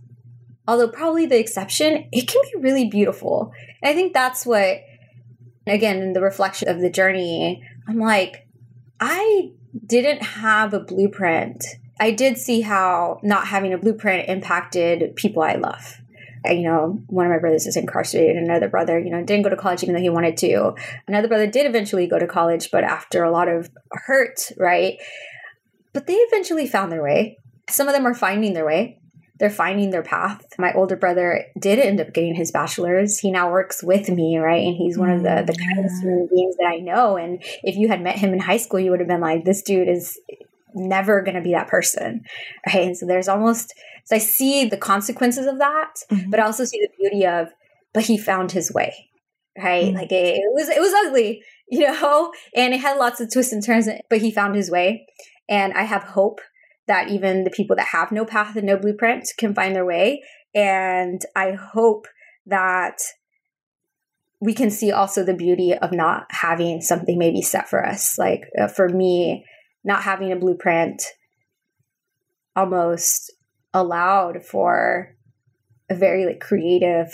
although 0.68 0.90
probably 0.90 1.28
the 1.28 1.40
exception, 1.40 2.10
it 2.12 2.28
can 2.28 2.42
be 2.52 2.60
really 2.60 2.90
beautiful. 2.90 3.54
And 3.84 3.92
I 3.92 3.94
think 3.94 4.14
that's 4.14 4.48
what, 4.48 4.80
again, 5.68 6.02
in 6.02 6.14
the 6.14 6.22
reflection 6.22 6.70
of 6.70 6.82
the 6.82 6.90
journey, 6.90 7.64
I'm 7.88 8.00
like, 8.00 8.48
I 9.00 9.52
didn't 9.86 10.24
have 10.24 10.74
a 10.74 10.80
blueprint. 10.80 11.64
I 12.00 12.12
did 12.12 12.40
see 12.40 12.62
how 12.62 13.20
not 13.22 13.46
having 13.48 13.74
a 13.74 13.78
blueprint 13.78 14.28
impacted 14.28 15.16
people 15.16 15.44
I 15.44 15.54
love 15.54 15.99
you 16.46 16.64
know, 16.64 17.02
one 17.08 17.26
of 17.26 17.32
my 17.32 17.40
brothers 17.40 17.68
is 17.68 17.76
incarcerated. 17.76 18.38
Another 18.38 18.70
brother, 18.70 19.00
you 19.00 19.10
know, 19.10 19.24
didn't 19.24 19.44
go 19.44 19.50
to 19.50 19.58
college 19.58 19.84
even 19.84 19.96
though 19.96 20.02
he 20.02 20.10
wanted 20.10 20.38
to. 20.38 20.74
Another 21.08 21.28
brother 21.28 21.48
did 21.48 21.66
eventually 21.66 22.08
go 22.08 22.20
to 22.20 22.28
college, 22.28 22.72
but 22.72 22.84
after 22.84 23.24
a 23.24 23.32
lot 23.32 23.48
of 23.48 23.70
hurt, 23.92 24.52
right? 24.58 24.98
But 25.94 26.08
they 26.08 26.14
eventually 26.14 26.68
found 26.68 26.92
their 26.92 27.04
way. 27.04 27.38
Some 27.70 27.88
of 27.88 27.94
them 27.94 28.06
are 28.06 28.14
finding 28.14 28.54
their 28.54 28.66
way. 28.66 29.00
They're 29.40 29.50
finding 29.50 29.90
their 29.90 30.04
path. 30.04 30.46
My 30.58 30.74
older 30.74 30.98
brother 30.98 31.46
did 31.58 31.80
end 31.80 32.02
up 32.02 32.14
getting 32.14 32.36
his 32.36 32.52
bachelor's. 32.52 33.20
He 33.20 33.32
now 33.32 33.50
works 33.50 33.82
with 33.82 34.10
me, 34.10 34.38
right? 34.38 34.68
And 34.68 34.76
he's 34.76 34.98
one 34.98 35.10
of 35.10 35.24
the 35.24 35.44
the 35.48 35.54
mm, 35.54 35.76
kindest 35.76 36.02
human 36.02 36.28
beings 36.34 36.58
that 36.58 36.68
I 36.68 36.80
know. 36.80 37.16
And 37.16 37.42
if 37.64 37.78
you 37.78 37.88
had 37.88 38.02
met 38.02 38.18
him 38.18 38.34
in 38.34 38.40
high 38.40 38.58
school, 38.58 38.82
you 38.82 38.92
would 38.92 39.00
have 39.00 39.08
been 39.08 39.22
like, 39.22 39.46
this 39.46 39.62
dude 39.62 39.88
is 39.88 40.20
never 40.74 41.22
going 41.22 41.36
to 41.36 41.42
be 41.42 41.52
that 41.52 41.68
person 41.68 42.22
right? 42.68 42.88
And 42.88 42.98
so 42.98 43.06
there's 43.06 43.28
almost 43.28 43.74
so 44.06 44.16
i 44.16 44.20
see 44.20 44.66
the 44.66 44.78
consequences 44.78 45.46
of 45.46 45.60
that 45.60 45.96
mm-hmm. 46.12 46.30
but 46.30 46.40
i 46.40 46.44
also 46.44 46.66
see 46.66 46.80
the 46.80 46.90
beauty 46.98 47.26
of 47.26 47.50
but 47.94 48.06
he 48.06 48.18
found 48.18 48.52
his 48.52 48.72
way 48.72 49.10
right? 49.58 49.86
Mm-hmm. 49.86 49.96
like 49.96 50.12
it, 50.12 50.38
it, 50.38 50.54
was 50.54 50.70
it 50.70 50.80
was 50.80 50.94
ugly 51.06 51.42
you 51.72 51.82
know? 51.82 52.34
And 52.56 52.74
it 52.74 52.80
had 52.80 52.98
lots 52.98 53.22
of 53.22 53.32
twists 53.32 53.54
and 53.54 53.64
turns 53.64 53.88
but 54.10 54.22
he 54.22 54.32
found 54.32 54.56
his 54.56 54.72
way. 54.72 55.06
And 55.48 55.74
i 55.74 55.84
have 55.84 56.04
hope 56.04 56.42
that 56.88 57.10
even 57.10 57.44
the 57.44 57.52
people 57.52 57.76
that 57.76 57.88
have 57.88 58.12
no 58.12 58.26
path 58.26 58.56
and 58.56 58.66
no 58.66 58.78
blueprint 58.78 59.28
can 59.38 59.54
find 59.54 59.76
their 59.76 59.86
way. 59.86 60.24
And 60.56 61.22
i 61.36 61.52
hope 61.52 62.08
that 62.46 62.98
we 64.42 64.54
can 64.54 64.72
see 64.72 64.92
also 64.92 65.24
the 65.24 65.34
beauty 65.34 65.74
of 65.74 65.92
not 65.92 66.26
having 66.30 66.82
something 66.82 67.18
maybe 67.18 67.42
set 67.42 67.70
for 67.70 67.86
us. 67.86 68.18
Like 68.18 68.50
uh, 68.60 68.68
for 68.68 68.88
me 68.90 69.46
not 69.84 70.04
having 70.04 70.32
a 70.32 70.36
blueprint 70.36 71.04
almost 72.56 73.32
allowed 73.74 74.44
for 74.44 75.16
a 75.90 75.96
very 75.96 76.26
like 76.26 76.40
creative 76.40 77.12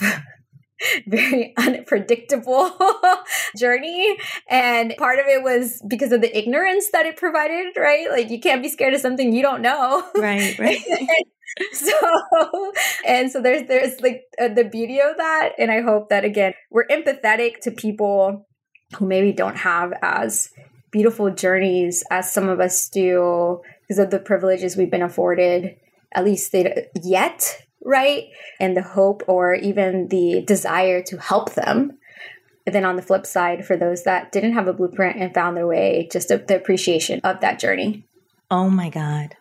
very 1.08 1.54
unpredictable 1.58 2.72
journey. 3.58 4.18
And 4.50 4.94
part 4.98 5.20
of 5.20 5.26
it 5.28 5.44
was 5.44 5.82
because 5.88 6.12
of 6.12 6.22
the 6.22 6.38
ignorance 6.38 6.90
that 6.92 7.06
it 7.06 7.18
provided 7.18 7.78
right? 7.78 8.10
Like 8.10 8.30
you 8.30 8.40
can't 8.40 8.62
be 8.62 8.70
scared 8.70 8.94
of 8.94 9.02
something 9.02 9.34
you 9.34 9.42
don't 9.42 9.62
know. 9.62 10.04
Right 10.16 10.58
right. 10.60 10.82
So 11.72 12.74
and 13.08 13.32
so 13.32 13.42
there's 13.42 13.66
there's 13.70 14.02
like 14.02 14.24
uh, 14.42 14.50
the 14.50 14.66
beauty 14.66 15.00
of 15.00 15.16
that. 15.16 15.54
And 15.58 15.72
i 15.72 15.80
hope 15.80 16.10
that 16.10 16.26
again 16.26 16.54
we're 16.70 16.86
empathetic 16.88 17.60
to 17.62 17.72
people 17.72 18.46
who 18.98 19.06
maybe 19.08 19.32
don't 19.32 19.56
have 19.56 19.94
as 20.02 20.50
beautiful 20.96 21.30
journeys 21.30 22.06
as 22.10 22.32
some 22.32 22.48
of 22.48 22.62
us 22.62 22.88
do 22.88 23.60
because 23.82 24.00
of 24.00 24.12
the 24.12 24.18
privileges 24.18 24.78
we've 24.78 24.90
been 24.90 25.02
afforded, 25.02 25.76
at 26.14 26.24
least 26.24 26.54
they, 26.54 26.88
yet, 27.04 27.64
right? 27.84 28.28
And 28.62 28.78
the 28.78 28.82
hope 28.82 29.22
or 29.28 29.56
even 29.56 30.08
the 30.08 30.42
desire 30.48 31.04
to 31.04 31.18
help 31.18 31.54
them. 31.54 31.98
And 32.66 32.74
then 32.74 32.86
on 32.86 32.96
the 32.96 33.02
flip 33.02 33.26
side, 33.26 33.66
for 33.66 33.76
those 33.76 34.06
that 34.06 34.32
didn't 34.32 34.54
have 34.54 34.70
a 34.70 34.74
blueprint 34.74 35.18
and 35.18 35.34
found 35.34 35.58
their 35.58 35.68
way, 35.68 36.08
just 36.10 36.32
a, 36.32 36.38
the 36.38 36.56
appreciation 36.56 37.20
of 37.26 37.42
that 37.42 37.60
journey. 37.60 38.06
Oh 38.50 38.70
my 38.70 38.90
God. 38.90 39.36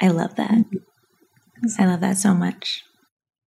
I 0.00 0.08
love 0.08 0.34
that. 0.36 0.50
Mm-hmm. 0.50 1.82
I 1.82 1.84
love 1.84 2.00
that 2.00 2.16
so 2.16 2.32
much. 2.32 2.84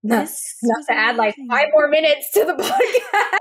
Not, 0.04 0.30
not 0.62 0.86
to 0.88 0.94
add 0.94 1.16
like 1.16 1.36
five 1.50 1.70
more 1.74 1.88
minutes 1.88 2.30
to 2.34 2.46
the 2.46 2.54
podcast. 2.64 3.38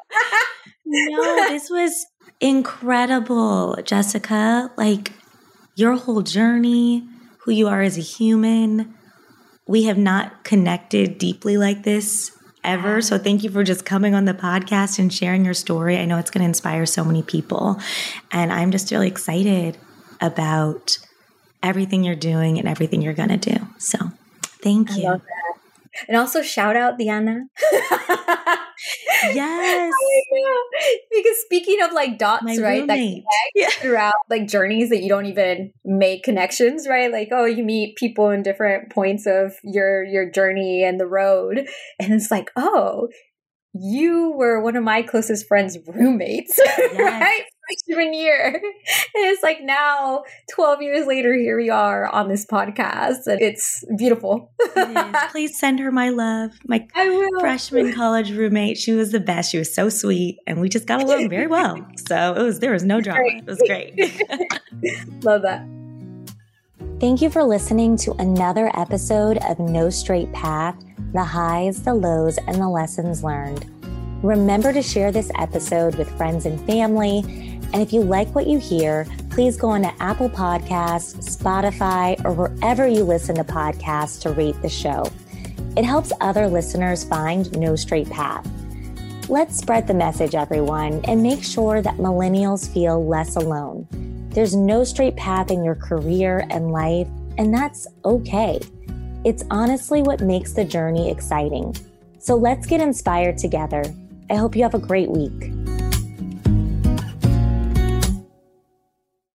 no, 0.86 1.48
this 1.48 1.68
was 1.68 2.06
incredible, 2.40 3.76
Jessica. 3.84 4.70
Like 4.76 5.12
your 5.74 5.96
whole 5.96 6.22
journey, 6.22 7.06
who 7.38 7.52
you 7.52 7.68
are 7.68 7.82
as 7.82 7.96
a 7.96 8.02
human. 8.02 8.94
We 9.66 9.84
have 9.84 9.98
not 9.98 10.44
connected 10.44 11.18
deeply 11.18 11.56
like 11.56 11.82
this 11.82 12.36
ever. 12.64 13.00
So 13.00 13.18
thank 13.18 13.44
you 13.44 13.50
for 13.50 13.62
just 13.62 13.84
coming 13.84 14.14
on 14.14 14.24
the 14.24 14.34
podcast 14.34 14.98
and 14.98 15.12
sharing 15.12 15.44
your 15.44 15.54
story. 15.54 15.96
I 15.96 16.04
know 16.04 16.18
it's 16.18 16.30
going 16.30 16.42
to 16.42 16.48
inspire 16.48 16.84
so 16.86 17.04
many 17.04 17.22
people. 17.22 17.80
And 18.32 18.52
I'm 18.52 18.70
just 18.70 18.90
really 18.90 19.08
excited 19.08 19.78
about 20.20 20.98
everything 21.62 22.04
you're 22.04 22.16
doing 22.16 22.58
and 22.58 22.68
everything 22.68 23.02
you're 23.02 23.14
going 23.14 23.28
to 23.28 23.36
do. 23.36 23.56
So 23.78 23.98
thank 24.62 24.96
you. 24.96 25.20
And 26.08 26.16
also 26.16 26.42
shout 26.42 26.76
out 26.76 26.98
Diana. 26.98 27.46
yes. 29.32 29.92
Because 31.10 31.36
speaking 31.44 31.82
of 31.82 31.92
like 31.92 32.18
dots, 32.18 32.44
My 32.44 32.56
right? 32.56 32.80
Roommate. 32.80 33.24
That 33.24 33.50
yeah. 33.54 33.68
throughout 33.68 34.14
like 34.30 34.46
journeys 34.48 34.90
that 34.90 35.02
you 35.02 35.08
don't 35.08 35.26
even 35.26 35.72
make 35.84 36.22
connections, 36.22 36.86
right? 36.88 37.10
Like, 37.10 37.28
oh, 37.32 37.44
you 37.44 37.64
meet 37.64 37.96
people 37.96 38.30
in 38.30 38.42
different 38.42 38.90
points 38.90 39.26
of 39.26 39.54
your 39.62 40.04
your 40.04 40.30
journey 40.30 40.84
and 40.84 41.00
the 41.00 41.06
road. 41.06 41.66
And 41.98 42.12
it's 42.12 42.30
like, 42.30 42.50
oh, 42.56 43.08
you 43.74 44.32
were 44.36 44.62
one 44.62 44.76
of 44.76 44.84
my 44.84 45.02
closest 45.02 45.46
friends' 45.46 45.78
roommates, 45.86 46.58
yes. 46.78 46.98
right? 46.98 47.44
Freshman 47.66 48.14
year. 48.14 48.54
And 48.54 49.24
it's 49.24 49.42
like 49.42 49.62
now, 49.62 50.24
12 50.52 50.82
years 50.82 51.06
later, 51.06 51.34
here 51.34 51.56
we 51.56 51.70
are 51.70 52.06
on 52.08 52.28
this 52.28 52.46
podcast. 52.46 53.26
And 53.26 53.40
it's 53.40 53.84
beautiful. 53.96 54.52
it 54.60 55.30
Please 55.30 55.58
send 55.58 55.78
her 55.80 55.90
my 55.90 56.10
love. 56.10 56.52
My 56.66 56.86
freshman 57.40 57.92
college 57.92 58.30
roommate. 58.30 58.78
She 58.78 58.92
was 58.92 59.12
the 59.12 59.20
best. 59.20 59.50
She 59.50 59.58
was 59.58 59.74
so 59.74 59.88
sweet. 59.88 60.38
And 60.46 60.60
we 60.60 60.68
just 60.68 60.86
got 60.86 61.02
along 61.02 61.28
very 61.30 61.46
well. 61.46 61.84
So 62.08 62.34
it 62.34 62.42
was 62.42 62.60
there 62.60 62.72
was 62.72 62.84
no 62.84 63.00
drama. 63.00 63.20
Great. 63.20 63.42
It 63.42 63.46
was 63.46 63.62
great. 63.66 65.24
Love 65.24 65.42
that. 65.42 65.66
Thank 67.00 67.20
you 67.20 67.28
for 67.28 67.44
listening 67.44 67.96
to 67.98 68.12
another 68.12 68.70
episode 68.74 69.38
of 69.38 69.58
No 69.58 69.90
Straight 69.90 70.32
Path 70.32 70.76
the 71.12 71.24
highs, 71.24 71.82
the 71.82 71.94
lows, 71.94 72.36
and 72.46 72.56
the 72.56 72.68
lessons 72.68 73.24
learned. 73.24 73.64
Remember 74.22 74.72
to 74.72 74.82
share 74.82 75.12
this 75.12 75.30
episode 75.34 75.96
with 75.96 76.16
friends 76.16 76.46
and 76.46 76.64
family. 76.66 77.18
And 77.72 77.82
if 77.82 77.92
you 77.92 78.00
like 78.00 78.34
what 78.34 78.46
you 78.46 78.58
hear, 78.58 79.06
please 79.30 79.56
go 79.56 79.68
on 79.68 79.82
to 79.82 80.02
Apple 80.02 80.30
Podcasts, 80.30 81.36
Spotify, 81.36 82.22
or 82.24 82.32
wherever 82.32 82.86
you 82.86 83.04
listen 83.04 83.36
to 83.36 83.44
podcasts 83.44 84.20
to 84.22 84.30
rate 84.30 84.60
the 84.62 84.68
show. 84.68 85.10
It 85.76 85.84
helps 85.84 86.12
other 86.20 86.48
listeners 86.48 87.04
find 87.04 87.50
No 87.58 87.76
Straight 87.76 88.08
Path. 88.08 88.48
Let's 89.28 89.58
spread 89.58 89.86
the 89.86 89.94
message, 89.94 90.34
everyone, 90.34 91.00
and 91.04 91.22
make 91.22 91.44
sure 91.44 91.82
that 91.82 91.96
millennials 91.96 92.72
feel 92.72 93.04
less 93.06 93.36
alone. 93.36 93.86
There's 94.30 94.56
no 94.56 94.84
straight 94.84 95.16
path 95.16 95.50
in 95.50 95.64
your 95.64 95.74
career 95.74 96.46
and 96.48 96.70
life, 96.70 97.08
and 97.36 97.52
that's 97.52 97.86
okay. 98.04 98.60
It's 99.24 99.44
honestly 99.50 100.02
what 100.02 100.20
makes 100.20 100.52
the 100.52 100.64
journey 100.64 101.10
exciting. 101.10 101.74
So 102.18 102.36
let's 102.36 102.66
get 102.66 102.80
inspired 102.80 103.36
together. 103.36 103.84
I 104.28 104.34
hope 104.34 104.56
you 104.56 104.62
have 104.62 104.74
a 104.74 104.78
great 104.78 105.08
week. 105.08 105.52